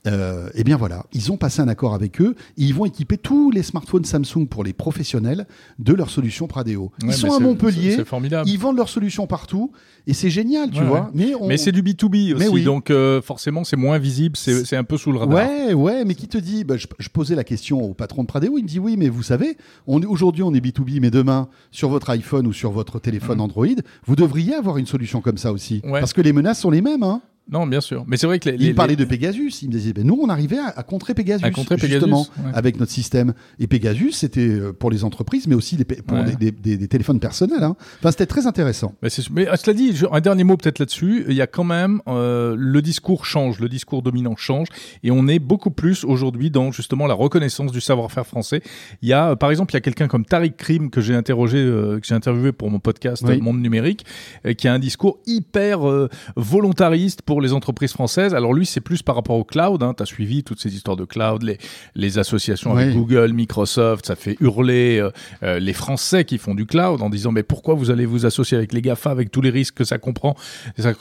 Euh, 0.08 0.50
eh 0.56 0.64
bien 0.64 0.78
voilà, 0.78 1.06
ils 1.14 1.32
ont 1.32 1.38
passé 1.38 1.62
un 1.62 1.68
accord 1.68 1.94
avec 1.94 2.20
eux 2.22 2.36
et 2.58 2.64
ils 2.64 2.74
vont 2.74 2.86
équiper 2.86 3.18
tous 3.20 3.52
les 3.52 3.62
smartphones 3.62 4.04
Samsung 4.04 4.48
pour 4.50 4.64
les 4.64 4.74
professionnels 4.74 5.46
de 5.78 5.94
leur 5.94 6.10
solution 6.10 6.48
Pradeo. 6.48 6.92
Ils 7.04 7.14
sont 7.14 7.32
à 7.32 7.40
Montpellier, 7.40 7.96
C'est 7.98 8.06
formidable. 8.06 8.50
ils 8.50 8.58
vendent 8.58 8.78
leurs 8.78 8.90
solutions 8.90 9.28
partout 9.28 9.72
et 10.08 10.14
c'est 10.16 10.32
génial, 10.32 10.72
tu 10.72 10.80
Ouais, 10.80 10.88
vois. 10.88 11.12
Mais, 11.14 11.36
on... 11.40 11.48
Mais 11.48 11.58
c'est 11.58 11.72
du 11.72 11.84
B2B 11.84 12.34
aussi, 12.34 12.44
Mais 12.44 12.48
oui. 12.48 12.64
donc 12.64 12.90
euh, 12.90 13.22
forcément 13.22 13.64
c'est 13.64 13.76
moins 13.78 14.00
visible, 14.00 14.36
c'est 14.36 14.76
un 14.76 14.84
peu 14.84 14.98
sous 14.98 15.12
le 15.12 15.20
radar. 15.20 15.38
Ouais, 15.48 15.74
ouais, 15.76 16.04
mais 16.04 16.16
qui 16.16 16.28
te 16.28 16.40
dit 16.40 16.64
bah, 16.64 16.78
je, 16.78 16.88
je 16.98 17.10
posais 17.10 17.36
la 17.36 17.44
question 17.44 17.82
au 17.84 17.94
patron 17.94 18.24
de 18.24 18.28
Pradeo, 18.28 18.58
il 18.58 18.64
me 18.64 18.68
dit 18.68 18.80
oui, 18.80 18.98
mais 18.98 19.08
vous 19.08 19.22
savez, 19.24 19.50
est- 19.52 20.06
aujourd'hui 20.06 20.42
on 20.42 20.52
est 20.56 20.60
B2B, 20.66 20.91
mais 21.00 21.12
demain, 21.12 21.48
sur 21.72 21.90
votre 21.90 22.10
iPhone 22.10 22.48
ou 22.48 22.54
sur 22.54 22.72
votre 22.72 23.00
téléphone 23.00 23.40
Android, 23.40 23.68
vous 24.06 24.16
devriez 24.16 24.56
avoir 24.56 24.78
une 24.78 24.86
solution 24.86 25.22
comme 25.22 25.38
ça 25.38 25.52
aussi. 25.52 25.82
Ouais. 25.84 26.00
Parce 26.00 26.14
que 26.14 26.22
les 26.22 26.34
menaces 26.34 26.60
sont 26.60 26.72
les 26.72 26.82
mêmes. 26.82 27.04
Hein. 27.04 27.22
Non, 27.50 27.68
bien 27.68 27.82
sûr. 27.82 28.06
Mais 28.08 28.16
c'est 28.18 28.28
vrai 28.28 28.40
que 28.40 28.50
les, 28.50 28.56
Il 28.56 28.62
les- 28.68 28.74
parlait 28.74 28.96
les- 28.96 29.04
de 29.04 29.10
Pegasus, 29.10 29.62
il 29.62 29.68
me 29.68 29.74
disait, 29.74 29.92
ben, 29.94 30.06
nous 30.06 30.18
on 30.22 30.30
arrivait 30.30 30.58
à, 30.60 30.68
à 30.68 30.84
contrer 30.84 31.14
Pegasus, 31.14 31.44
À 31.44 31.52
contrer 31.52 31.76
Pegasus, 31.76 31.94
justement, 31.96 32.22
ouais. 32.46 32.52
avec 32.54 32.80
notre 32.80 32.92
système. 32.92 33.34
Et 33.60 33.68
Pegasus, 33.68 34.12
c'était 34.14 34.42
euh, 34.48 34.72
pour 34.74 34.90
les 34.92 35.04
entreprises, 35.04 35.48
mais 35.48 35.56
aussi 35.56 35.76
pour 36.08 36.18
Ouais. 36.18 36.24
des, 36.24 36.36
des- 36.36 36.52
des- 36.52 36.78
des 36.78 36.88
téléphones 36.88 37.20
personnels. 37.20 37.64
Hein. 37.64 37.76
Enfin, 38.00 38.12
c'était 38.12 38.26
très 38.26 38.48
intéressant. 38.48 38.94
Mais, 39.02 39.10
mais, 39.32 39.48
ah, 39.48 39.58
cela 39.58 39.74
dit, 39.74 39.96
je- 39.96 40.06
un 40.12 40.22
dernier 40.22 40.44
mot 40.46 40.56
peut-être 40.56 40.80
là-dessus. 40.80 41.26
Il 41.28 41.34
y 41.36 41.42
a 41.42 41.48
quand 41.48 41.64
même 41.66 42.02
euh, 42.08 42.56
le 42.58 42.82
discours 42.82 43.26
change, 43.26 43.60
le 43.60 43.68
discours 43.70 44.02
dominant 44.02 44.36
change, 44.38 44.68
et 45.04 45.12
on 45.12 45.28
est 45.28 45.40
beaucoup 45.40 45.72
plus 45.72 46.06
aujourd'hui 46.06 46.52
dans 46.52 46.72
justement 46.72 47.06
la 47.08 47.16
reconnaissance 47.16 47.72
du 47.72 47.82
savoir-faire 47.82 48.26
français. 48.28 48.62
Il 49.02 49.10
y 49.10 49.14
a, 49.14 49.32
euh, 49.32 49.36
par 49.36 49.50
exemple, 49.50 49.74
il 49.74 49.76
y 49.76 49.78
a 49.78 49.82
quelqu'un 49.82 50.08
comme 50.08 50.26
Tariq 50.26 50.56
Krim 50.56 50.90
que 50.90 51.02
j'ai 51.02 51.16
interrogé, 51.16 51.58
euh, 51.58 52.00
que 52.00 52.08
j'ai 52.08 52.16
interviewé 52.16 52.52
pour 52.54 52.70
mon 52.72 52.80
podcast 52.80 53.24
Oui. 53.28 53.42
Monde 53.42 53.60
numérique, 53.62 54.06
euh, 54.46 54.54
qui 54.54 54.68
a 54.70 54.74
un 54.74 54.80
discours 54.80 55.20
hyper 55.26 55.90
euh, 55.90 56.08
volontariste 56.38 57.22
pour 57.24 57.31
les 57.40 57.54
entreprises 57.54 57.94
françaises. 57.94 58.34
Alors 58.36 58.54
lui, 58.54 58.66
c'est 58.66 58.82
plus 58.82 59.02
par 59.04 59.16
rapport 59.16 59.38
au 59.38 59.44
cloud. 59.46 59.82
Hein. 59.84 59.94
Tu 59.96 60.04
as 60.04 60.06
suivi 60.06 60.44
toutes 60.44 60.60
ces 60.60 60.76
histoires 60.76 60.98
de 60.98 61.06
cloud, 61.06 61.44
les, 61.44 61.58
les 61.96 62.18
associations 62.18 62.76
avec. 62.76 62.94
Google, 62.94 63.32
Microsoft, 63.34 64.08
ça 64.08 64.16
fait 64.16 64.36
hurler 64.42 65.00
euh, 65.00 65.12
euh, 65.44 65.60
les 65.60 65.74
Français 65.74 66.26
qui 66.26 66.38
font 66.38 66.56
du 66.56 66.66
cloud 66.66 67.02
en 67.02 67.10
disant 67.10 67.32
mais 67.32 67.44
pourquoi 67.44 67.76
vous 67.76 67.92
allez 67.92 68.06
vous 68.06 68.26
associer 68.26 68.58
avec 68.58 68.74
les 68.74 68.82
GAFA 68.82 69.12
avec 69.12 69.32
tous 69.32 69.42
les 69.42 69.52
risques 69.52 69.76
que 69.76 69.84
ça 69.84 69.98
comprend, 70.00 70.36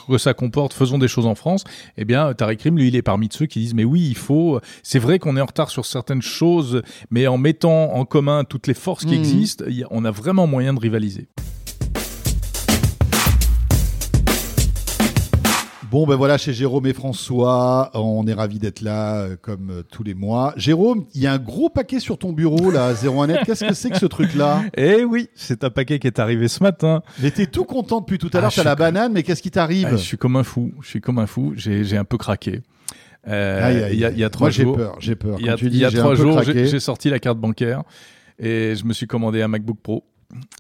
que 0.09 0.19
ça 0.19 0.35
comporte, 0.35 0.73
faisons 0.75 0.99
des 0.99 1.09
choses 1.09 1.27
en 1.27 1.35
France. 1.35 1.65
Eh 1.97 2.05
bien, 2.05 2.33
Tariq 2.35 2.59
Krim, 2.59 2.77
lui, 2.77 2.89
il 2.89 2.97
est 2.97 3.03
parmi 3.03 3.29
ceux 3.33 3.47
qui 3.47 3.61
disent 3.61 3.75
mais 3.75 3.85
oui, 3.85 4.07
il 4.11 4.17
faut. 4.17 4.61
C'est 4.83 4.99
vrai 4.99 5.19
qu'on 5.19 5.37
est 5.37 5.41
en 5.41 5.47
retard 5.47 5.71
sur 5.71 5.87
certaines 5.87 6.23
choses, 6.23 6.83
mais 7.11 7.27
en 7.27 7.39
mettant 7.39 7.95
en 7.95 8.05
commun 8.05 8.45
toutes 8.45 8.67
les 8.67 8.75
forces 8.75 9.05
qui 9.05 9.15
Mhm. 9.15 9.21
existent, 9.21 9.65
on 9.91 10.05
a 10.05 10.11
vraiment 10.11 10.47
moyen 10.47 10.75
de 10.75 10.81
rivaliser. 10.81 11.29
Bon, 15.91 16.07
ben 16.07 16.15
voilà, 16.15 16.39
chez 16.39 16.53
Jérôme 16.53 16.87
et 16.87 16.93
François, 16.93 17.91
on 17.95 18.25
est 18.29 18.33
ravis 18.33 18.61
d'être 18.61 18.81
là, 18.81 19.23
euh, 19.23 19.37
comme 19.41 19.71
euh, 19.71 19.83
tous 19.83 20.05
les 20.05 20.15
mois. 20.15 20.53
Jérôme, 20.57 21.05
il 21.15 21.21
y 21.23 21.27
a 21.27 21.33
un 21.33 21.39
gros 21.39 21.69
paquet 21.69 21.99
sur 21.99 22.17
ton 22.17 22.33
bureau, 22.33 22.71
là, 22.71 22.93
01net. 22.95 23.45
Qu'est-ce 23.45 23.65
que 23.65 23.75
c'est 23.75 23.91
que 23.91 23.99
ce 23.99 24.07
truc-là? 24.07 24.63
Eh 24.77 25.03
oui, 25.05 25.29
c'est 25.35 25.65
un 25.65 25.71
paquet 25.71 25.99
qui 25.99 26.07
est 26.07 26.21
arrivé 26.21 26.47
ce 26.47 26.63
matin. 26.63 27.03
T'es 27.21 27.47
tout 27.47 27.65
content 27.65 28.01
depuis 28.01 28.19
tout 28.19 28.31
à 28.33 28.39
Ah, 28.39 28.41
l'heure, 28.43 28.51
je 28.51 28.57
t'as 28.57 28.63
suis 28.63 28.69
la 28.69 28.77
banane, 28.77 29.13
mais 29.13 29.25
qu'est-ce 29.25 29.43
qui 29.43 29.51
t'arrive? 29.51 29.89
Ah, 29.91 29.97
je 29.97 30.03
suis 30.03 30.17
comme 30.17 30.37
un 30.37 30.45
fou. 30.45 30.73
Je 30.81 30.87
suis 30.89 31.01
comme 31.01 31.19
un 31.19 31.27
fou. 31.27 31.55
J'ai 31.57 31.83
j'ai 31.83 31.97
un 31.97 32.05
peu 32.05 32.19
craqué. 32.19 32.61
Euh, 33.27 33.67
Aïe, 33.67 33.83
aïe, 33.83 33.93
il 33.95 33.99
y 34.01 34.05
a, 34.05 34.11
il 34.13 34.19
y 34.19 34.23
a 34.23 34.27
aïe. 34.27 34.31
trois 34.31 34.47
Moi, 34.47 34.51
j'ai 34.51 34.63
jours. 34.63 34.77
peur, 34.77 34.97
j'ai 35.01 35.17
peur. 35.17 35.37
Il 35.41 35.47
y 35.47 35.49
a, 35.49 35.53
Quand 35.53 35.59
tu 35.59 35.65
il 35.67 35.71
dis 35.73 35.79
y 35.79 35.85
a 35.85 35.89
j'ai 35.89 35.99
un 35.99 36.03
trois 36.03 36.15
peu 36.15 36.23
jours, 36.23 36.35
craqué, 36.37 36.53
j'ai 36.53 36.67
j'ai 36.69 36.81
sorti 36.81 37.11
la 37.11 37.19
carte 37.19 37.39
bancaire 37.39 37.83
et 38.39 38.75
je 38.77 38.85
me 38.85 38.93
suis 38.93 39.09
commandé 39.09 39.43
un 39.43 39.49
MacBook 39.49 39.79
Pro. 39.83 40.05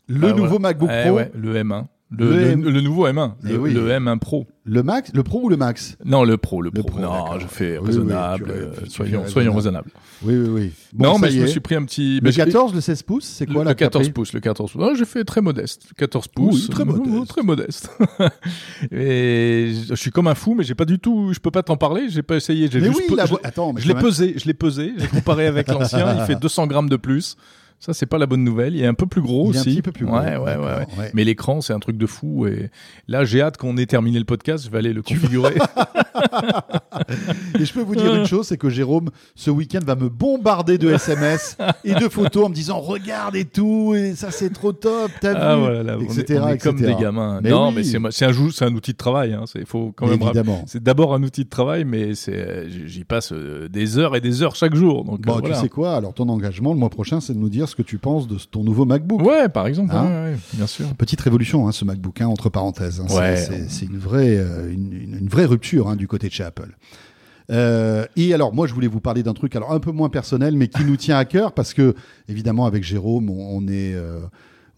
le 0.09 0.27
Ah, 0.29 0.33
nouveau 0.33 0.59
voilà. 0.59 0.59
MacBook 0.71 0.90
Eh 0.93 1.07
Pro, 1.07 1.16
ouais, 1.16 1.31
le 1.35 1.55
M1. 1.55 1.85
Le, 2.12 2.29
Le 2.29 2.37
le- 2.37 2.46
M- 2.51 2.64
le 2.68 2.81
nouveau 2.81 3.07
M1. 3.07 3.35
Eh 3.44 3.51
Le, 3.51 3.59
oui. 3.59 3.73
le 3.73 3.88
M1 3.88 4.18
Pro. 4.18 4.44
le 4.64 4.83
Max, 4.83 5.12
le 5.14 5.23
Pro 5.23 5.42
ou 5.44 5.49
le 5.49 5.57
Max? 5.57 5.96
Non, 6.05 6.25
le 6.25 6.37
Pro, 6.38 6.61
le 6.61 6.73
Pro. 6.73 6.83
Pro, 6.83 6.99
non, 6.99 7.38
je 7.38 7.46
fais 7.46 7.79
Oui, 7.79 7.87
raisonnable. 7.87 8.51
euh, 8.51 8.73
soyons, 8.88 9.27
soyons 9.29 9.55
raisonnables. 9.55 9.90
Oui, 10.25 10.35
oui, 10.37 10.49
oui. 10.49 10.73
Bon, 10.92 11.05
non, 11.12 11.18
mais 11.20 11.31
je 11.31 11.40
me 11.40 11.46
suis 11.46 11.61
pris 11.61 11.77
un 11.77 11.85
petit. 11.85 12.16
Le 12.16 12.20
mais 12.25 12.33
j'ai- 12.33 12.42
14, 12.44 12.75
le 12.75 12.81
16 12.81 13.05
pouces, 13.05 13.27
c'est 13.27 13.46
quoi 13.46 13.61
le, 13.61 13.64
la 13.66 13.70
le 13.70 13.75
14 13.77 14.03
capri 14.07 14.12
pouces, 14.12 14.33
le 14.33 14.40
14 14.40 14.73
pouces. 14.73 14.81
Non, 14.83 14.94
j'ai 14.96 15.05
fait 15.05 15.23
très 15.23 15.40
modeste. 15.40 15.85
14 15.96 16.27
pouces. 16.29 16.68
très 16.68 16.85
modeste. 16.85 17.29
Très 17.29 17.42
modeste. 17.42 17.90
et 18.90 19.73
je 19.88 19.94
suis 19.94 20.11
comme 20.11 20.27
un 20.27 20.35
fou, 20.35 20.55
mais 20.55 20.64
j'ai 20.64 20.75
pas 20.75 20.85
du 20.85 20.99
tout, 20.99 21.33
je 21.33 21.38
peux 21.38 21.51
pas 21.53 21.62
t'en 21.62 21.77
parler, 21.77 22.09
j'ai 22.09 22.23
pas 22.23 22.37
essayé. 22.37 22.68
j'ai 22.70 22.81
Mais 22.81 22.88
juste 22.88 23.09
pe- 23.09 23.16
la 23.16 23.25
attends, 23.44 23.73
mais 23.73 23.81
Je 23.81 23.88
l'ai 23.88 23.94
pesé, 23.94 24.35
je 24.37 24.46
l'ai 24.46 24.55
pesé, 24.55 24.92
j'ai 24.96 25.07
comparé 25.09 25.46
avec 25.46 25.68
l'ancien, 25.68 26.16
il 26.18 26.25
fait 26.25 26.35
200 26.40 26.66
grammes 26.66 26.88
de 26.88 26.96
plus. 26.96 27.37
Ça, 27.81 27.95
c'est 27.95 28.07
pas 28.07 28.19
la 28.19 28.27
bonne 28.27 28.45
nouvelle. 28.45 28.77
Il 28.77 28.83
est 28.83 28.87
un 28.87 28.95
peu 28.95 29.07
plus 29.07 29.23
gros 29.23 29.51
Il 29.51 29.57
est 29.57 29.59
un 29.59 29.62
aussi. 29.62 29.71
petit 29.71 29.83
peu 29.83 29.90
plus 29.90 30.05
gros, 30.05 30.16
Ouais, 30.16 30.37
ouais, 30.37 30.57
ouais. 30.57 31.11
Mais 31.14 31.25
l'écran, 31.25 31.62
c'est 31.62 31.73
un 31.73 31.79
truc 31.79 31.97
de 31.97 32.07
fou. 32.07 32.47
Et 32.47 32.69
là, 33.09 33.25
j'ai 33.25 33.40
hâte 33.40 33.57
qu'on 33.57 33.77
ait 33.79 33.87
terminé 33.87 34.19
le 34.19 34.27
podcast. 34.27 34.66
Je 34.66 34.71
vais 34.71 34.79
aller 34.79 34.93
le 34.93 35.03
configurer. 35.03 35.55
Et 37.59 37.64
je 37.64 37.73
peux 37.73 37.81
vous 37.81 37.97
dire 37.97 38.14
une 38.14 38.27
chose, 38.27 38.47
c'est 38.47 38.57
que 38.57 38.69
Jérôme, 38.69 39.11
ce 39.35 39.51
week-end, 39.51 39.81
va 39.85 39.97
me 39.97 40.09
bombarder 40.09 40.79
de 40.79 40.90
SMS 40.90 41.57
et 41.85 41.95
de 41.95 42.09
photos 42.09 42.47
en 42.47 42.49
me 42.51 42.55
disant 42.55 42.81
regarde 42.81 43.37
et 43.37 43.45
tout, 43.45 43.95
et 43.95 44.14
ça 44.14 44.31
c'est 44.31 44.51
trop 44.51 44.73
top, 44.73 45.11
t'as 45.21 45.35
ah, 45.35 45.57
vu, 45.57 45.61
voilà, 45.62 45.83
là, 45.83 45.97
on 45.99 46.03
est- 46.03 46.19
etc. 46.19 46.40
on 46.43 46.49
est, 46.49 46.59
comme 46.59 46.77
etc. 46.77 46.95
des 46.95 47.03
gamins. 47.03 47.40
Mais 47.43 47.51
non, 47.51 47.69
oui. 47.69 47.75
mais 47.77 47.83
c'est 48.11 48.25
un, 48.27 48.33
c'est 48.51 48.64
un 48.64 48.75
outil 48.75 48.93
de 48.93 48.97
travail. 48.97 49.33
Hein. 49.33 49.45
C'est 49.47 49.66
faut 49.66 49.93
quand 49.97 50.07
même. 50.07 50.21
Évidemment. 50.21 50.64
C'est 50.66 50.83
d'abord 50.83 51.14
un 51.14 51.23
outil 51.23 51.45
de 51.45 51.51
travail, 51.51 51.85
mais 51.85 52.14
c'est 52.14 52.69
j'y 52.69 53.05
passe 53.05 53.33
euh, 53.33 53.69
des 53.69 53.99
heures 53.99 54.16
et 54.16 54.21
des 54.21 54.43
heures 54.43 54.57
chaque 54.57 54.75
jour. 54.75 55.05
Donc 55.05 55.21
Bon, 55.23 55.38
euh, 55.38 55.43
tu 55.43 55.55
sais 55.55 55.69
quoi? 55.69 55.95
Alors 55.95 56.14
ton 56.14 56.29
engagement 56.29 56.73
le 56.73 56.79
mois 56.79 56.90
prochain, 56.90 57.21
c'est 57.21 57.35
de 57.35 57.38
nous 57.38 57.49
dire 57.49 57.69
ce 57.70 57.76
que 57.76 57.83
tu 57.83 57.96
penses 57.98 58.28
de 58.28 58.37
ton 58.38 58.62
nouveau 58.62 58.85
MacBook. 58.85 59.22
Ouais, 59.22 59.48
par 59.48 59.66
exemple. 59.66 59.94
Hein 59.94 60.04
ouais, 60.04 60.30
ouais, 60.33 60.37
bien 60.54 60.66
sûr. 60.66 60.87
Petite 60.94 61.20
révolution, 61.22 61.66
hein, 61.66 61.72
ce 61.72 61.85
MacBook, 61.85 62.20
hein, 62.20 62.26
entre 62.26 62.50
parenthèses. 62.50 63.02
C'est- 63.09 63.16
Ouais. 63.18 63.37
c'est 63.68 63.87
une 63.87 63.98
vraie, 63.98 64.37
euh, 64.37 64.70
une, 64.72 65.28
vraie 65.28 65.46
rupture 65.46 65.96
du 65.96 66.06
côté 66.06 66.28
de 66.28 66.33
chez 66.33 66.44
Apple. 66.44 66.76
Euh, 67.50 68.04
et 68.16 68.33
alors, 68.35 68.54
moi, 68.54 68.66
je 68.66 68.74
voulais 68.74 68.87
vous 68.87 69.00
parler 69.00 69.22
d'un 69.22 69.35
truc, 69.35 69.56
alors 69.56 69.72
un 69.72 69.80
peu 69.80 69.90
moins 69.90 70.09
personnel, 70.09 70.54
mais 70.56 70.68
qui 70.68 70.85
nous 70.85 70.96
tient 70.96 71.16
à 71.18 71.24
cœur, 71.24 71.52
parce 71.52 71.74
que, 71.74 71.94
évidemment, 72.28 72.66
avec 72.66 72.85
Jérôme, 72.85 73.28
on, 73.30 73.56
on 73.59 73.62
est, 73.66 73.94
euh, 73.94 74.20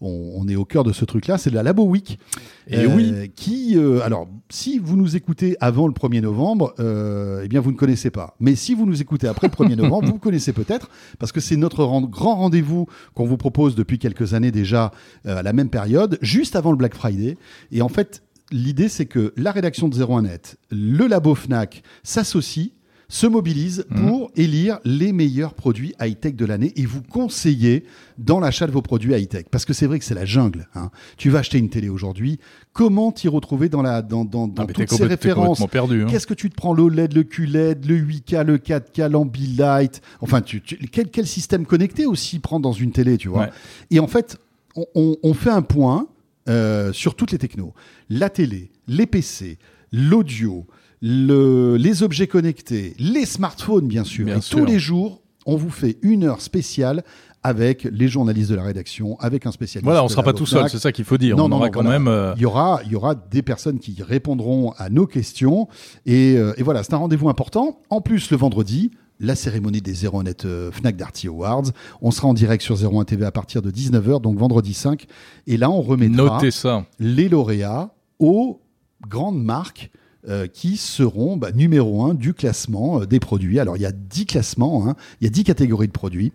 on, 0.03 0.33
on 0.35 0.47
est 0.47 0.55
au 0.55 0.65
cœur 0.65 0.83
de 0.83 0.91
ce 0.91 1.05
truc-là. 1.05 1.37
C'est 1.37 1.49
la 1.51 1.63
Labo 1.63 1.83
Week. 1.85 2.19
Et 2.67 2.77
Euh, 2.77 2.95
oui. 2.95 3.31
Qui, 3.35 3.77
euh, 3.77 4.01
alors, 4.01 4.27
si 4.49 4.79
vous 4.79 4.95
nous 4.97 5.15
écoutez 5.15 5.55
avant 5.59 5.87
le 5.87 5.93
1er 5.93 6.21
novembre, 6.21 6.73
euh, 6.79 7.41
eh 7.43 7.47
bien, 7.47 7.61
vous 7.61 7.71
ne 7.71 7.77
connaissez 7.77 8.11
pas. 8.11 8.35
Mais 8.39 8.55
si 8.55 8.73
vous 8.73 8.85
nous 8.85 9.01
écoutez 9.01 9.27
après 9.27 9.47
le 9.47 9.53
1er 9.53 9.75
novembre, 9.81 10.07
vous 10.07 10.19
connaissez 10.19 10.53
peut-être, 10.53 10.89
parce 11.19 11.31
que 11.31 11.39
c'est 11.39 11.55
notre 11.55 11.85
grand 12.07 12.35
rendez-vous 12.35 12.87
qu'on 13.13 13.25
vous 13.25 13.37
propose 13.37 13.75
depuis 13.75 13.99
quelques 13.99 14.33
années 14.33 14.51
déjà, 14.51 14.91
euh, 15.25 15.37
à 15.37 15.43
la 15.43 15.53
même 15.53 15.69
période, 15.69 16.17
juste 16.21 16.55
avant 16.55 16.71
le 16.71 16.77
Black 16.77 16.93
Friday. 16.95 17.37
Et 17.71 17.81
en 17.81 17.89
fait, 17.89 18.23
l'idée, 18.51 18.89
c'est 18.89 19.05
que 19.05 19.33
la 19.37 19.51
rédaction 19.51 19.87
de 19.87 19.95
01net, 19.95 20.55
le 20.69 21.07
labo 21.07 21.35
FNAC 21.35 21.83
s'associent 22.03 22.71
se 23.13 23.27
mobilisent 23.27 23.85
Mhm. 23.91 24.07
pour 24.07 24.31
élire 24.35 24.79
les 24.85 25.13
meilleurs 25.13 25.53
produits 25.53 25.93
high-tech 26.01 26.33
de 26.33 26.45
l'année 26.45 26.73
et 26.77 26.85
vous 26.87 27.03
conseiller 27.03 27.83
dans 28.17 28.39
l'achat 28.39 28.65
de 28.65 28.71
vos 28.71 28.81
produits 28.81 29.13
high-tech. 29.13 29.45
Parce 29.51 29.65
que 29.65 29.73
c'est 29.73 29.85
vrai 29.85 29.99
que 29.99 30.05
c'est 30.05 30.15
la 30.15 30.25
jungle. 30.25 30.67
hein. 30.73 30.89
Tu 31.15 31.29
vas 31.29 31.39
acheter 31.39 31.59
une 31.59 31.69
télé 31.69 31.89
aujourd'hui, 31.89 32.39
comment 32.73 33.11
t'y 33.11 33.27
retrouver 33.27 33.69
dans, 33.69 33.83
la, 33.83 34.01
dans, 34.01 34.25
dans, 34.25 34.47
dans 34.47 34.63
Ah, 34.63 34.65
toutes 34.73 34.89
ces 34.89 35.05
références 35.05 35.63
perdu. 35.67 36.01
hein. 36.03 36.07
Qu'est-ce 36.09 36.25
que 36.25 36.33
tu 36.33 36.49
te 36.49 36.55
prends 36.55 36.73
L'OLED, 36.73 37.13
le 37.13 37.21
QLED, 37.21 37.85
le 37.85 37.97
8K, 37.99 38.43
le 38.45 38.57
4K, 38.57 39.07
l'Ambilight? 39.11 40.01
Enfin, 40.21 40.41
tu, 40.41 40.61
tu- 40.61 40.77
quel, 40.91 41.09
quel 41.11 41.27
système 41.27 41.67
connecté 41.67 42.07
aussi 42.07 42.39
prendre 42.39 42.63
dans 42.63 42.73
une 42.73 42.91
télé, 42.91 43.17
tu 43.19 43.27
vois? 43.29 43.41
Ouais. 43.41 43.49
Et 43.91 43.99
en 43.99 44.07
fait, 44.07 44.37
on, 44.75 44.85
on- 44.95 45.17
on 45.21 45.33
fait 45.35 45.51
un 45.51 45.61
point 45.61 46.07
euh, 46.49 46.91
sur 46.93 47.13
toutes 47.13 47.31
les 47.31 47.37
technos. 47.37 47.75
La 48.09 48.31
télé, 48.31 48.71
les 48.87 49.05
PC, 49.05 49.59
l'audio, 49.91 50.65
le- 51.05 51.75
les 51.75 52.01
objets 52.01 52.27
connectés, 52.27 52.95
les 52.97 53.25
smartphones, 53.25 53.87
bien 53.87 54.05
sûr. 54.05 54.25
Bien 54.25 54.37
Et 54.37 54.41
sûr. 54.41 54.57
tous 54.59 54.65
les 54.65 54.79
jours, 54.79 55.21
on 55.45 55.57
vous 55.57 55.69
fait 55.69 55.97
une 56.01 56.23
heure 56.23 56.39
spéciale 56.39 57.03
avec 57.43 57.83
les 57.83 58.07
journalistes 58.07 58.49
de 58.49 58.55
la 58.55 58.63
rédaction, 58.63 59.19
avec 59.19 59.45
un 59.45 59.51
spécialiste. 59.51 59.83
Voilà, 59.83 60.01
on 60.01 60.07
de 60.07 60.11
sera 60.11 60.23
pas 60.23 60.31
tout 60.31 60.45
seul, 60.45 60.69
c'est 60.69 60.79
ça 60.79 60.93
qu'il 60.93 61.03
faut 61.03 61.17
dire. 61.17 61.35
Non, 61.35 61.43
on 61.45 61.49
non, 61.49 61.57
aura 61.57 61.65
non, 61.65 61.71
quand 61.73 61.81
voilà. 61.83 61.99
même. 61.99 62.07
euh, 62.07 62.33
Il 62.37 62.41
y 62.41 62.45
aura, 62.45 62.79
il 62.85 62.91
y 62.93 62.95
aura 62.95 63.15
des 63.15 63.41
personnes 63.41 63.79
qui 63.79 64.01
répondront 64.01 64.71
à 64.77 64.89
nos 64.89 65.05
questions. 65.05 65.67
Et, 66.05 66.35
euh, 66.37 66.53
et 66.55 66.63
voilà, 66.63 66.83
c'est 66.83 66.93
un 66.93 66.97
rendez-vous 66.97 67.27
important. 67.27 67.81
En 67.89 67.99
plus, 67.99 68.31
le 68.31 68.37
vendredi, 68.37 68.91
la 69.19 69.35
cérémonie 69.35 69.81
des 69.81 69.93
01net 70.05 70.45
euh, 70.45 70.71
Fnac 70.71 70.95
Darty 70.95 71.27
Awards. 71.27 71.65
On 72.01 72.11
sera 72.11 72.29
en 72.29 72.33
direct 72.33 72.63
sur 72.63 72.77
01 72.77 73.03
TV 73.03 73.25
à 73.25 73.31
partir 73.33 73.61
de 73.61 73.71
19h, 73.71 74.21
donc 74.21 74.37
vendredi 74.37 74.73
5. 74.73 75.05
Et 75.45 75.57
là, 75.57 75.69
on 75.69 75.81
remettra 75.81 76.39
ça. 76.49 76.85
les 76.97 77.27
lauréats 77.27 77.93
aux 78.19 78.61
grandes 79.09 79.43
marques 79.43 79.91
euh, 80.27 80.47
qui 80.47 80.77
seront 80.77 81.35
bah, 81.37 81.51
numéro 81.51 82.03
un 82.05 82.13
du 82.13 82.33
classement 82.33 83.01
euh, 83.01 83.05
des 83.05 83.19
produits. 83.19 83.59
Alors, 83.59 83.75
il 83.77 83.81
y 83.81 83.85
a 83.85 83.91
10 83.91 84.25
classements, 84.25 84.87
hein. 84.87 84.95
il 85.21 85.25
y 85.25 85.27
a 85.27 85.31
10 85.31 85.43
catégories 85.43 85.87
de 85.87 85.91
produits. 85.91 86.31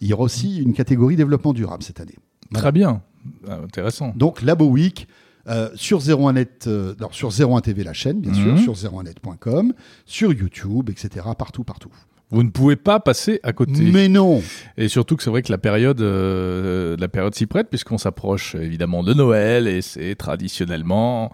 Il 0.00 0.08
y 0.08 0.12
aura 0.12 0.24
aussi 0.24 0.58
une 0.58 0.72
catégorie 0.74 1.16
développement 1.16 1.52
durable 1.52 1.82
cette 1.82 2.00
année. 2.00 2.16
Voilà. 2.50 2.62
Très 2.62 2.72
bien. 2.72 3.02
Ah, 3.48 3.60
intéressant. 3.64 4.12
Donc 4.16 4.42
Labo 4.42 4.66
Week 4.66 5.06
euh, 5.48 5.70
sur 5.74 6.00
01net, 6.00 6.66
euh, 6.66 6.94
alors 6.98 7.14
sur 7.14 7.30
01 7.30 7.60
TV 7.62 7.82
la 7.84 7.92
chaîne 7.94 8.20
bien 8.20 8.32
Mhm. 8.32 8.58
sûr, 8.58 8.76
sur 8.76 8.90
01net.com, 8.92 9.72
sur 10.04 10.32
YouTube, 10.32 10.90
etc. 10.90 11.26
Partout, 11.38 11.64
partout. 11.64 11.90
Vous 12.32 12.42
ne 12.44 12.50
pouvez 12.50 12.76
pas 12.76 13.00
passer 13.00 13.40
à 13.42 13.52
côté. 13.52 13.80
Mais 13.92 14.08
non. 14.08 14.40
Et 14.76 14.86
surtout 14.88 15.16
que 15.16 15.22
c'est 15.22 15.30
vrai 15.30 15.42
que 15.42 15.50
la 15.50 15.58
période, 15.58 16.00
euh, 16.00 16.96
la 16.98 17.08
période 17.08 17.34
s'y 17.34 17.46
prête 17.46 17.68
puisqu'on 17.68 17.98
s'approche 17.98 18.54
évidemment 18.54 19.02
de 19.02 19.14
Noël 19.14 19.66
et 19.66 19.82
c'est 19.82 20.14
traditionnellement 20.14 21.32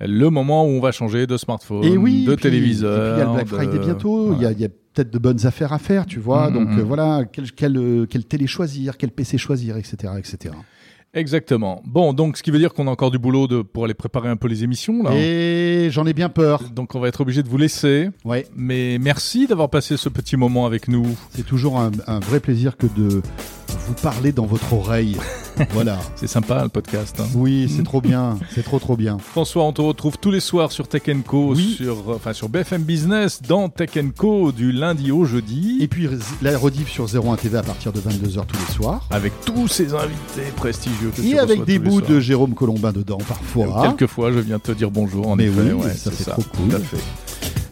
le 0.00 0.30
moment 0.30 0.64
où 0.64 0.68
on 0.68 0.80
va 0.80 0.92
changer 0.92 1.26
de 1.26 1.36
smartphone, 1.36 1.84
et 1.84 1.96
oui. 1.96 2.24
de 2.24 2.32
et 2.32 2.36
puis- 2.36 2.42
téléviseur. 2.42 2.96
Et 2.96 3.00
puis 3.00 3.16
il 3.16 3.18
y 3.18 3.22
a 3.22 3.24
le 3.26 3.32
Black 3.32 3.44
de- 3.48 3.54
Friday 3.54 3.78
bientôt. 3.78 4.34
Il 4.34 4.42
y 4.60 4.64
a, 4.64 4.68
peut-être 4.94 5.10
de 5.12 5.18
bonnes 5.18 5.46
affaires 5.46 5.72
à 5.72 5.78
faire, 5.78 6.06
tu 6.06 6.18
vois. 6.18 6.48
Mhm, 6.50 6.54
Donc 6.54 6.68
mhm. 6.70 6.78
euh, 6.80 6.82
voilà, 6.82 7.24
quel, 7.32 7.50
quel, 7.52 7.76
euh, 7.76 8.06
quel 8.08 8.24
télé 8.24 8.46
choisir, 8.46 8.96
quel 8.96 9.10
PC 9.10 9.38
choisir, 9.38 9.76
etc., 9.76 10.12
etc. 10.18 10.54
Exactement. 11.14 11.82
Bon, 11.86 12.12
donc 12.12 12.36
ce 12.36 12.42
qui 12.42 12.50
veut 12.50 12.58
dire 12.58 12.74
qu'on 12.74 12.86
a 12.86 12.90
encore 12.90 13.10
du 13.10 13.18
boulot 13.18 13.46
de, 13.48 13.62
pour 13.62 13.84
aller 13.86 13.94
préparer 13.94 14.28
un 14.28 14.36
peu 14.36 14.46
les 14.46 14.62
émissions 14.62 15.02
là. 15.02 15.10
Et 15.14 15.88
j'en 15.90 16.04
ai 16.06 16.12
bien 16.12 16.28
peur. 16.28 16.64
Donc 16.74 16.94
on 16.94 17.00
va 17.00 17.08
être 17.08 17.22
obligé 17.22 17.42
de 17.42 17.48
vous 17.48 17.56
laisser. 17.56 18.10
Ouais. 18.26 18.46
Mais 18.54 18.98
merci 19.00 19.46
d'avoir 19.46 19.70
passé 19.70 19.96
ce 19.96 20.08
petit 20.10 20.36
moment 20.36 20.66
avec 20.66 20.86
nous. 20.86 21.06
C'est 21.30 21.46
toujours 21.46 21.78
un, 21.80 21.92
un 22.06 22.20
vrai 22.20 22.40
plaisir 22.40 22.76
que 22.76 22.86
de 22.86 23.22
vous 23.86 23.94
parler 23.94 24.32
dans 24.32 24.46
votre 24.46 24.72
oreille. 24.72 25.16
voilà. 25.70 25.98
C'est 26.16 26.26
sympa 26.26 26.62
le 26.62 26.68
podcast. 26.68 27.16
hein. 27.20 27.26
Oui, 27.34 27.72
c'est 27.74 27.82
trop 27.82 28.00
bien. 28.00 28.38
C'est 28.54 28.62
trop, 28.62 28.78
trop 28.78 28.96
bien. 28.96 29.18
François, 29.18 29.64
on 29.64 29.72
te 29.72 29.80
retrouve 29.80 30.18
tous 30.18 30.30
les 30.30 30.40
soirs 30.40 30.70
sur 30.72 30.88
Tech 30.88 31.02
Co, 31.26 31.54
Oui. 31.54 31.74
sur, 31.76 31.96
enfin, 32.14 32.32
sur 32.32 32.48
BFM 32.48 32.82
Business, 32.82 33.40
dans 33.42 33.68
Tech 33.68 33.90
Co 34.16 34.52
du 34.52 34.72
lundi 34.72 35.10
au 35.10 35.24
jeudi. 35.24 35.78
Et 35.80 35.88
puis 35.88 36.08
la 36.42 36.56
rediff 36.58 36.88
sur 36.90 37.06
01 37.06 37.36
TV 37.36 37.58
à 37.58 37.62
partir 37.62 37.92
de 37.92 38.00
22h 38.00 38.44
tous 38.46 38.58
les 38.66 38.72
soirs. 38.74 39.06
avec 39.10 39.32
tous 39.44 39.68
ces 39.68 39.94
invités 39.94 40.50
prestigieux 40.56 41.10
que 41.14 41.20
tu 41.22 41.28
Et 41.28 41.38
avec 41.38 41.64
des 41.64 41.78
bouts 41.78 42.00
de 42.00 42.20
Jérôme 42.20 42.54
Colombin 42.54 42.92
dedans 42.92 43.18
parfois. 43.26 43.82
Quelquefois, 43.88 44.32
je 44.32 44.38
viens 44.40 44.58
te 44.58 44.72
dire 44.72 44.90
bonjour, 44.90 45.28
en 45.28 45.36
Mais 45.36 45.44
effet. 45.46 45.60
oui, 45.60 45.72
ouais, 45.72 45.94
ça, 45.94 46.10
c'est 46.14 46.30
trop 46.30 46.42
Tout 46.42 46.48
cool. 46.56 46.74
à 46.74 46.78
fait. 46.78 46.98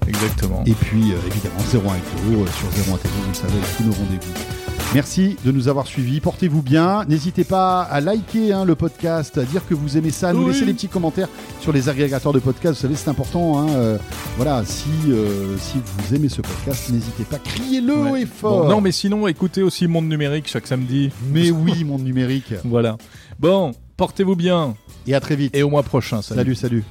Exactement. 0.09 0.63
Et 0.67 0.73
puis 0.73 1.13
euh, 1.13 1.17
évidemment 1.27 1.91
01 1.91 1.97
Echo 1.97 2.43
euh, 2.43 2.47
sur 2.47 2.93
01 2.95 2.97
TV, 2.99 3.15
vous 3.23 3.29
le 3.29 3.35
savez, 3.35 3.59
tous 3.77 3.85
nos 3.85 3.93
rendez-vous. 3.93 4.56
Merci 4.95 5.37
de 5.45 5.53
nous 5.53 5.69
avoir 5.69 5.87
suivis. 5.87 6.21
Portez-vous 6.21 6.63
bien. 6.63 7.05
N'hésitez 7.07 7.45
pas 7.45 7.83
à 7.83 8.01
liker 8.01 8.53
hein, 8.55 8.65
le 8.65 8.75
podcast, 8.77 9.37
à 9.37 9.45
dire 9.45 9.67
que 9.69 9.75
vous 9.75 9.99
aimez 9.99 10.11
ça, 10.11 10.31
à 10.31 10.33
nous 10.33 10.45
Oui. 10.47 10.53
laisser 10.53 10.65
des 10.65 10.73
petits 10.73 10.89
commentaires 10.89 11.29
sur 11.61 11.71
les 11.73 11.89
agrégateurs 11.91 12.33
de 12.33 12.39
podcasts. 12.39 12.77
Vous 12.77 12.83
savez, 12.83 12.95
c'est 12.95 13.11
important. 13.11 13.59
hein, 13.59 13.69
euh, 13.71 13.99
voilà, 14.37 14.65
si, 14.65 14.89
euh, 15.09 15.57
si 15.59 15.79
vous 15.85 16.15
aimez 16.15 16.31
ce 16.31 16.41
podcast, 16.41 16.89
n'hésitez 16.91 17.25
pas. 17.25 17.39
Criez-le 17.39 17.95
haut 17.95 18.13
Ouais. 18.13 18.23
et 18.23 18.27
fort. 18.27 18.63
Bon, 18.63 18.69
non, 18.71 18.81
mais 18.81 18.93
sinon, 18.93 19.27
écoutez 19.27 19.63
aussi 19.63 19.87
Monde 19.87 20.09
Numérique 20.09 20.49
chaque 20.49 20.67
samedi. 20.67 21.11
Mais 21.31 21.51
oui, 21.51 21.85
mon 21.85 21.99
numérique. 21.99 22.55
Voilà. 22.65 22.97
Bon, 23.39 23.73
portez-vous 23.99 24.37
bien 24.37 24.77
Et 25.07 25.15
à 25.15 25.21
très 25.21 25.37
vite. 25.37 25.55
et 25.55 25.63
au 25.63 25.69
mois 25.69 25.83
prochain. 25.83 26.23
salut. 26.23 26.55
salut. 26.55 26.85